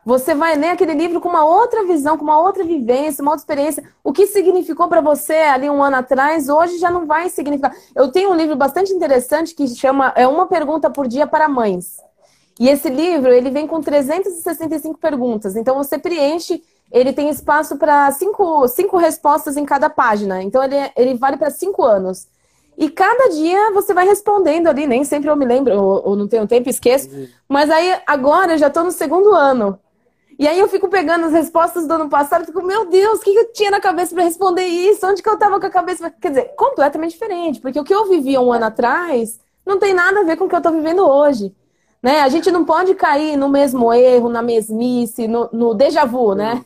[0.09, 3.43] Você vai ler aquele livro com uma outra visão, com uma outra vivência, uma outra
[3.43, 3.83] experiência.
[4.03, 7.75] O que significou para você ali um ano atrás, hoje já não vai significar.
[7.95, 11.97] Eu tenho um livro bastante interessante que chama É uma pergunta por dia para mães.
[12.59, 15.55] E esse livro, ele vem com 365 perguntas.
[15.55, 20.41] Então, você preenche, ele tem espaço para cinco, cinco respostas em cada página.
[20.41, 22.27] Então, ele, ele vale para cinco anos.
[22.75, 26.27] E cada dia você vai respondendo ali, nem sempre eu me lembro, ou, ou não
[26.27, 27.11] tenho tempo, esqueço.
[27.47, 29.79] Mas aí, agora, eu já estou no segundo ano.
[30.39, 33.21] E aí eu fico pegando as respostas do ano passado e fico, meu Deus, o
[33.21, 35.05] que eu tinha na cabeça para responder isso?
[35.05, 36.09] Onde que eu estava com a cabeça?
[36.09, 40.21] Quer dizer, completamente diferente, porque o que eu vivia um ano atrás não tem nada
[40.21, 41.53] a ver com o que eu estou vivendo hoje.
[42.01, 42.21] Né?
[42.21, 46.63] A gente não pode cair no mesmo erro, na mesmice, no, no déjà vu, né?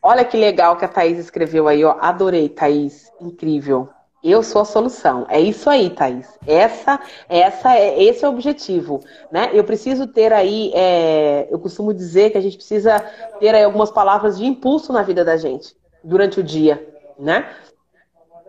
[0.00, 1.96] Olha que legal que a Thaís escreveu aí, ó.
[2.00, 3.10] Adorei, Thaís.
[3.20, 3.88] Incrível.
[4.22, 5.26] Eu sou a solução.
[5.28, 6.38] É isso aí, Thaís.
[6.46, 9.00] Essa, essa, é, esse é o objetivo,
[9.30, 9.50] né?
[9.52, 13.00] Eu preciso ter aí, é, eu costumo dizer que a gente precisa
[13.38, 16.86] ter aí algumas palavras de impulso na vida da gente durante o dia,
[17.18, 17.48] né?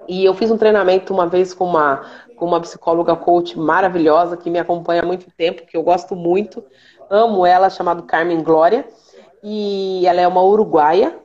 [0.07, 2.03] E eu fiz um treinamento uma vez com uma
[2.41, 6.65] com uma psicóloga coach maravilhosa que me acompanha há muito tempo, que eu gosto muito.
[7.07, 8.83] Amo ela, chamada Carmen Glória.
[9.43, 11.15] E ela é uma uruguaia.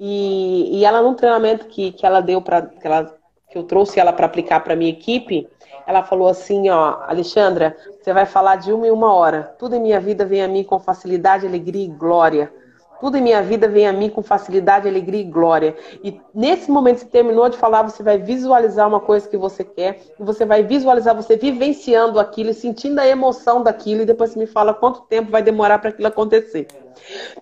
[0.00, 3.14] E, e ela, num treinamento que, que ela deu para que, ela,
[3.52, 5.46] que eu trouxe ela para aplicar para minha equipe,
[5.86, 9.54] ela falou assim, ó, Alexandra, você vai falar de uma em uma hora.
[9.58, 12.50] Tudo em minha vida vem a mim com facilidade, alegria e glória.
[12.98, 15.76] Tudo em minha vida vem a mim com facilidade, alegria e glória.
[16.02, 19.64] E nesse momento que você terminou de falar, você vai visualizar uma coisa que você
[19.64, 24.38] quer, e você vai visualizar você vivenciando aquilo, sentindo a emoção daquilo, e depois você
[24.38, 26.68] me fala quanto tempo vai demorar para aquilo acontecer.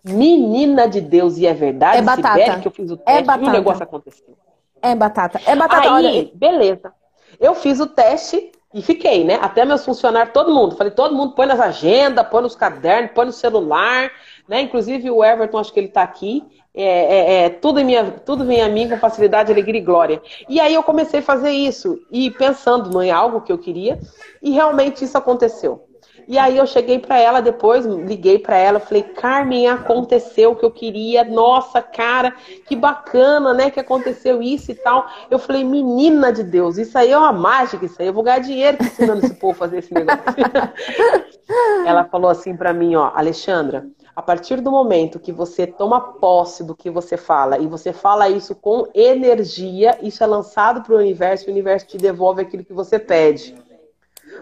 [0.02, 2.38] Menina de Deus, e é verdade, é batata.
[2.38, 3.44] Sibeli, que eu fiz o é teste é batata.
[3.44, 4.34] e o negócio aconteceu.
[4.82, 5.40] É batata.
[5.46, 5.82] É batata.
[5.82, 6.30] Aí, olha...
[6.34, 6.92] beleza.
[7.38, 9.38] Eu fiz o teste e fiquei, né?
[9.40, 10.76] Até meus funcionários, todo mundo.
[10.76, 14.10] Falei, todo mundo põe nas agendas, põe nos cadernos, põe no celular.
[14.48, 14.62] Né?
[14.62, 16.44] Inclusive o Everton, acho que ele está aqui.
[16.72, 20.22] É, é, é, tudo, minha, tudo vem a mim com facilidade, alegria e glória.
[20.48, 23.98] E aí eu comecei a fazer isso, e pensando em algo que eu queria,
[24.40, 25.89] e realmente isso aconteceu.
[26.30, 30.64] E aí eu cheguei para ela depois, liguei para ela, falei, Carmen, aconteceu o que
[30.64, 32.32] eu queria, nossa, cara,
[32.68, 35.08] que bacana, né, que aconteceu isso e tal.
[35.28, 38.38] Eu falei, menina de Deus, isso aí é uma mágica, isso aí eu vou ganhar
[38.38, 40.22] dinheiro ensinando esse povo a fazer esse negócio.
[41.84, 46.62] ela falou assim para mim, ó, Alexandra, a partir do momento que você toma posse
[46.62, 50.98] do que você fala e você fala isso com energia, isso é lançado para o
[50.98, 53.52] universo e o universo te devolve aquilo que você pede.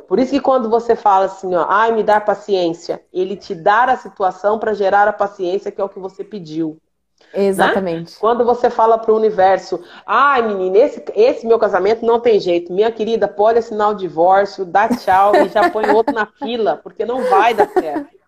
[0.07, 3.85] Por isso que quando você fala assim, ó, ai, me dá paciência, ele te dá
[3.85, 6.79] a situação para gerar a paciência que é o que você pediu.
[7.33, 8.13] Exatamente.
[8.13, 8.17] Né?
[8.21, 12.73] Quando você fala para o universo, ai, menina, esse, esse meu casamento não tem jeito.
[12.73, 17.05] Minha querida, pode assinar o divórcio, dá tchau e já põe outro na fila, porque
[17.05, 18.19] não vai dar certo.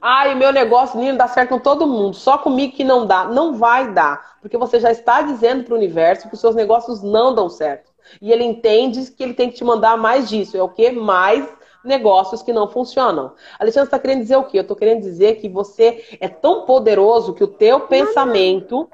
[0.00, 3.24] Ai, o meu negócio, menino, dá certo com todo mundo, só comigo que não dá.
[3.24, 7.02] Não vai dar, porque você já está dizendo para o universo que os seus negócios
[7.02, 7.91] não dão certo.
[8.20, 10.56] E ele entende que ele tem que te mandar mais disso.
[10.56, 10.90] É o que?
[10.90, 11.48] Mais
[11.84, 13.32] negócios que não funcionam.
[13.58, 14.58] Alexandre está querendo dizer o quê?
[14.58, 18.88] Eu estou querendo dizer que você é tão poderoso que o teu pensamento,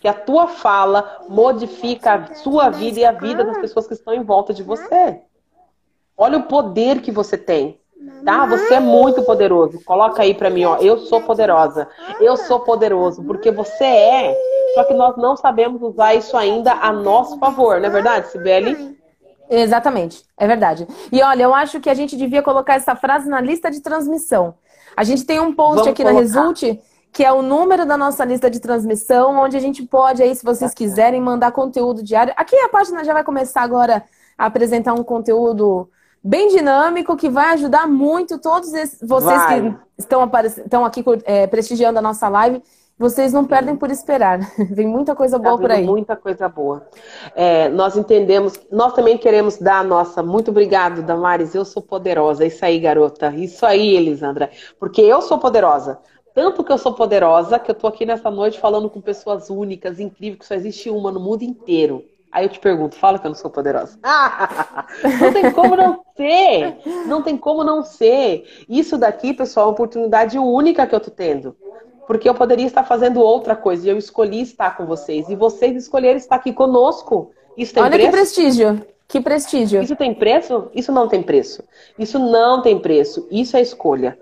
[0.00, 4.12] que a tua fala modifica a sua vida e a vida das pessoas que estão
[4.12, 5.20] em volta de você.
[6.16, 7.80] Olha o poder que você tem.
[8.24, 8.46] Tá?
[8.46, 9.80] Você é muito poderoso.
[9.84, 10.76] Coloca aí para mim, ó.
[10.78, 11.88] Eu sou poderosa.
[12.20, 14.36] Eu sou poderoso porque você é.
[14.74, 18.96] Só que nós não sabemos usar isso ainda a nosso favor, não é verdade, Sibeli?
[19.48, 20.86] Exatamente, é verdade.
[21.10, 24.54] E olha, eu acho que a gente devia colocar essa frase na lista de transmissão.
[24.96, 26.14] A gente tem um post Vamos aqui colocar.
[26.14, 26.78] na Result
[27.16, 30.44] que é o número da nossa lista de transmissão, onde a gente pode aí, se
[30.44, 32.34] vocês quiserem, mandar conteúdo diário.
[32.36, 34.04] Aqui a página já vai começar agora
[34.36, 35.88] a apresentar um conteúdo
[36.26, 39.60] bem dinâmico que vai ajudar muito todos esses, vocês vai.
[39.62, 42.60] que estão, estão aqui é, prestigiando a nossa live.
[42.98, 44.40] vocês não perdem por esperar.
[44.72, 45.84] Vem muita coisa boa tá por aí.
[45.84, 46.86] Muita coisa boa.
[47.34, 50.22] É, nós entendemos, nós também queremos dar a nossa.
[50.22, 51.54] Muito obrigado, Damares.
[51.54, 52.44] Eu sou poderosa.
[52.44, 53.28] Isso aí, garota.
[53.28, 54.50] Isso aí, Elisandra.
[54.80, 55.98] Porque eu sou poderosa.
[56.34, 59.98] Tanto que eu sou poderosa que eu tô aqui nessa noite falando com pessoas únicas,
[60.00, 62.04] incríveis, que só existe uma no mundo inteiro.
[62.36, 63.98] Aí eu te pergunto, fala que eu não sou poderosa.
[65.18, 66.76] não tem como não ser.
[67.06, 68.44] Não tem como não ser.
[68.68, 71.56] Isso daqui, pessoal, é uma oportunidade única que eu tô tendo.
[72.06, 75.30] Porque eu poderia estar fazendo outra coisa e eu escolhi estar com vocês.
[75.30, 77.30] E vocês escolheram estar aqui conosco.
[77.56, 78.10] Isso tem Olha preço?
[78.10, 78.86] que prestígio.
[79.08, 79.82] Que prestígio.
[79.82, 80.70] Isso tem preço?
[80.74, 81.64] Isso não tem preço.
[81.98, 83.26] Isso não tem preço.
[83.30, 84.18] Isso é escolha.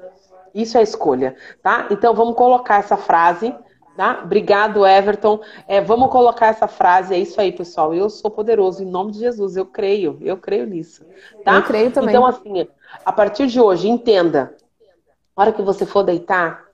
[0.54, 1.88] Isso é escolha, tá?
[1.90, 3.52] Então vamos colocar essa frase,
[3.96, 4.20] tá?
[4.22, 5.40] Obrigado, Everton.
[5.66, 7.94] É, vamos colocar essa frase, é isso aí, pessoal.
[7.94, 11.04] Eu sou poderoso em nome de Jesus, eu creio, eu creio nisso,
[11.44, 11.56] tá?
[11.56, 12.10] Eu creio também.
[12.10, 12.66] Então assim,
[13.04, 14.56] a partir de hoje, entenda.
[15.36, 16.64] A hora que você for deitar,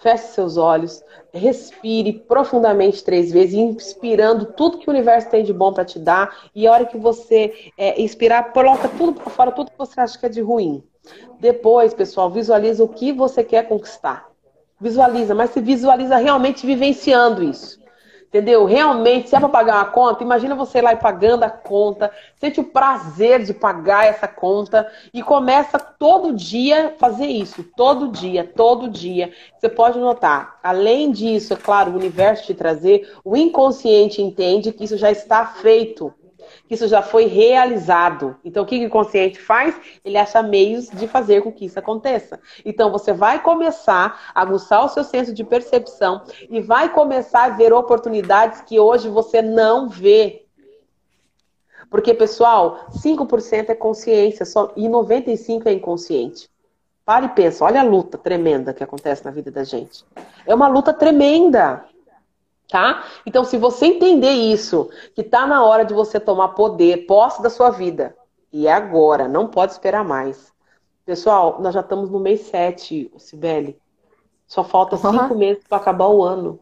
[0.00, 5.72] feche seus olhos, respire profundamente três vezes, inspirando tudo que o universo tem de bom
[5.72, 6.48] para te dar.
[6.54, 10.18] E a hora que você é, inspirar, coloca tudo para fora, tudo que você acha
[10.18, 10.82] que é de ruim.
[11.40, 14.28] Depois, pessoal, visualiza o que você quer conquistar.
[14.80, 17.78] Visualiza, mas se visualiza realmente vivenciando isso.
[18.28, 18.66] Entendeu?
[18.66, 22.64] Realmente, se é para pagar uma conta, imagina você lá pagando a conta, sente o
[22.64, 29.32] prazer de pagar essa conta e começa todo dia fazer isso, todo dia, todo dia.
[29.58, 34.84] Você pode notar, além disso, é claro, o universo te trazer, o inconsciente entende que
[34.84, 36.12] isso já está feito
[36.66, 38.36] que isso já foi realizado.
[38.44, 39.78] Então, o que, o consciente faz?
[40.04, 42.40] Ele acha meios de fazer com que isso aconteça.
[42.64, 47.48] Então, você vai começar a aguçar o seu senso de percepção e vai começar a
[47.50, 50.44] ver oportunidades que hoje você não vê.
[51.90, 56.50] Porque, pessoal, 5% é consciência só, e 95% é inconsciente.
[57.04, 60.04] Para e pensa, olha a luta tremenda que acontece na vida da gente.
[60.46, 61.84] É uma luta tremenda
[62.68, 63.04] tá?
[63.26, 67.50] Então, se você entender isso, que tá na hora de você tomar poder, posse da
[67.50, 68.16] sua vida,
[68.52, 70.52] e é agora, não pode esperar mais.
[71.04, 73.78] Pessoal, nós já estamos no mês 7, Sibeli.
[74.46, 75.12] Só falta uhum.
[75.12, 76.58] cinco meses para acabar o ano.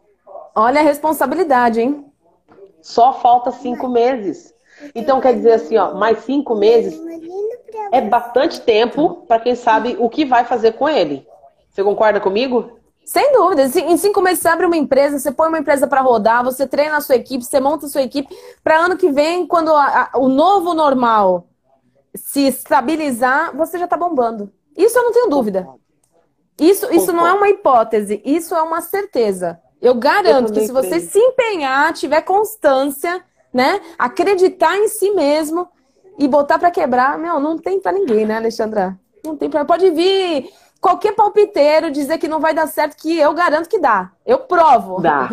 [0.55, 2.07] Olha a responsabilidade, hein?
[2.81, 4.55] Só falta cinco meses.
[4.95, 7.01] Então, quer dizer assim, ó, mais cinco meses
[7.93, 11.27] é bastante tempo para quem sabe o que vai fazer com ele.
[11.71, 12.79] Você concorda comigo?
[13.07, 13.63] Sem dúvida.
[13.63, 16.97] Em cinco meses você abre uma empresa, você põe uma empresa para rodar, você treina
[16.97, 18.37] a sua equipe, você monta a sua equipe.
[18.65, 21.47] Para ano que vem, quando a, a, o novo normal
[22.17, 24.53] se estabilizar, você já está bombando.
[24.77, 25.69] Isso eu não tenho dúvida.
[26.59, 29.61] Isso, isso não é uma hipótese, isso é uma certeza.
[29.81, 31.09] Eu garanto eu que se você creio.
[31.09, 33.23] se empenhar, tiver constância,
[33.55, 35.69] né, acreditar em si mesmo
[36.19, 38.99] e botar para quebrar, meu, não tem para ninguém, né, Alexandra?
[39.25, 39.65] Não tem para.
[39.65, 40.51] Pode vir
[40.87, 44.13] qualquer palpiteiro dizer que não vai dar certo, que eu garanto que dá.
[44.25, 45.01] Eu provo.
[45.01, 45.29] Dá.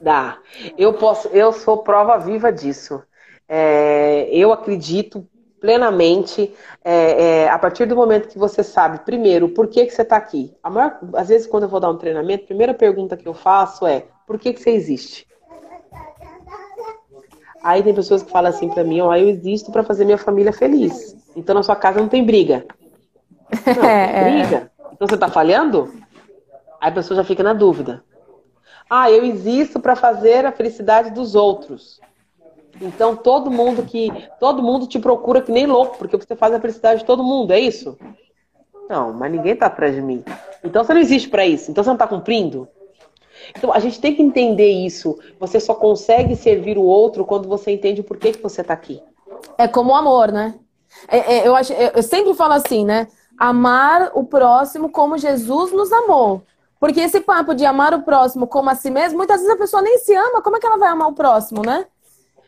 [0.00, 0.38] Dá.
[0.78, 3.02] Eu posso, eu sou prova viva disso.
[3.48, 5.26] É, eu acredito
[5.60, 6.54] plenamente
[6.84, 10.16] é, é, a partir do momento que você sabe, primeiro, por que, que você está
[10.16, 10.54] aqui.
[10.62, 13.84] Maior, às vezes, quando eu vou dar um treinamento, a primeira pergunta que eu faço
[13.84, 15.26] é: por que, que você existe?
[17.62, 20.52] Aí tem pessoas que falam assim para mim: ó, eu existo para fazer minha família
[20.52, 21.16] feliz.
[21.34, 22.64] Então na sua casa não tem briga.
[23.76, 24.72] Não, é, é, briga.
[24.92, 25.92] Então você está falhando?
[26.80, 28.04] Aí a pessoa já fica na dúvida.
[28.88, 32.00] Ah, eu existo para fazer a felicidade dos outros.
[32.80, 36.60] Então todo mundo que todo mundo te procura que nem louco, porque você faz a
[36.60, 37.98] felicidade de todo mundo, é isso?
[38.88, 40.24] Não, mas ninguém está atrás de mim.
[40.64, 41.70] Então você não existe para isso.
[41.70, 42.68] Então você não está cumprindo.
[43.56, 45.18] Então a gente tem que entender isso.
[45.38, 49.02] Você só consegue servir o outro quando você entende o porquê que você está aqui.
[49.56, 50.54] É como o amor, né?
[51.08, 53.06] É, é, eu, acho, eu sempre falo assim, né?
[53.40, 56.42] Amar o próximo como Jesus nos amou.
[56.78, 59.82] Porque esse papo de amar o próximo como a si mesmo, muitas vezes a pessoa
[59.82, 61.86] nem se ama, como é que ela vai amar o próximo, né?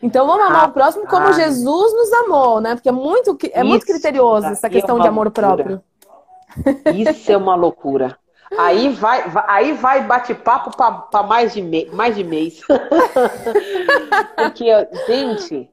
[0.03, 2.75] Então vamos amar ah, o próximo como ah, Jesus nos amou, né?
[2.75, 5.47] Porque é muito, é muito criterioso essa questão é de amor loucura.
[5.47, 5.83] próprio.
[6.95, 8.19] Isso é uma loucura.
[8.59, 12.61] Aí vai, vai aí vai bate-papo para mais, de mais de mês.
[14.37, 14.67] Porque,
[15.07, 15.71] gente,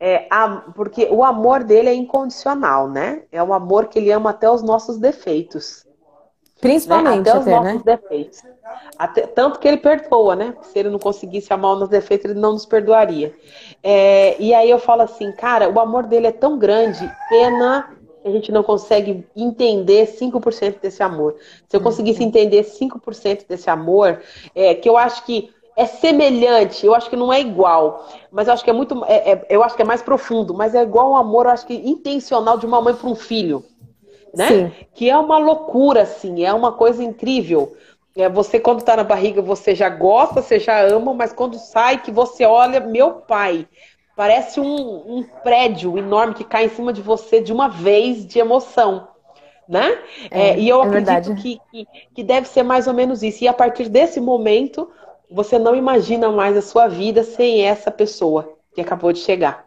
[0.00, 3.22] é, a, porque o amor dele é incondicional, né?
[3.32, 5.86] É um amor que ele ama até os nossos defeitos.
[6.60, 7.30] Principalmente, né?
[7.30, 7.96] até os até, nossos né?
[7.96, 8.42] defeitos.
[8.98, 10.54] Até, tanto que ele perdoa, né?
[10.62, 13.34] Se ele não conseguisse amar os nossos defeitos, ele não nos perdoaria.
[13.82, 17.90] É, e aí eu falo assim, cara, o amor dele é tão grande, pena
[18.22, 21.36] que a gente não consegue entender 5% desse amor.
[21.68, 22.28] Se eu conseguisse uhum.
[22.28, 24.20] entender 5% desse amor,
[24.54, 28.54] é, que eu acho que é semelhante, eu acho que não é igual, mas eu
[28.54, 31.12] acho que é muito, é, é, eu acho que é mais profundo, mas é igual
[31.12, 33.64] um amor, eu acho que intencional de uma mãe para um filho,
[34.34, 34.48] né?
[34.48, 34.72] Sim.
[34.92, 37.76] Que é uma loucura, assim, é uma coisa incrível.
[38.16, 42.02] É, você, quando está na barriga, você já gosta, você já ama, mas quando sai,
[42.02, 43.64] que você olha, meu pai,
[44.16, 48.40] parece um, um prédio enorme que cai em cima de você de uma vez de
[48.40, 49.06] emoção.
[49.68, 49.96] Né?
[50.28, 53.44] É, é, e eu é acredito que, que, que deve ser mais ou menos isso.
[53.44, 54.90] E a partir desse momento,
[55.30, 59.66] você não imagina mais a sua vida sem essa pessoa que acabou de chegar.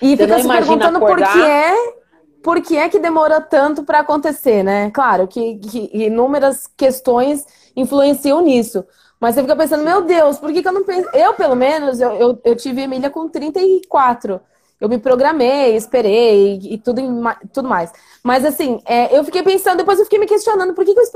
[0.00, 1.32] E você fica se perguntando acordar...
[1.32, 2.00] por que é
[2.42, 4.90] por que é que demora tanto para acontecer, né?
[4.90, 7.44] Claro que, que, inúmeras questões
[7.76, 8.84] influenciam nisso.
[9.20, 11.06] Mas você fica pensando, meu Deus, por que, que eu não penso?
[11.12, 14.40] Eu, pelo menos, eu, eu, eu tive Emília com 34.
[14.80, 17.02] Eu me programei, esperei e tudo,
[17.52, 17.92] tudo mais.
[18.22, 21.04] Mas assim, é, eu fiquei pensando, depois eu fiquei me questionando por que, que eu
[21.04, 21.08] esperei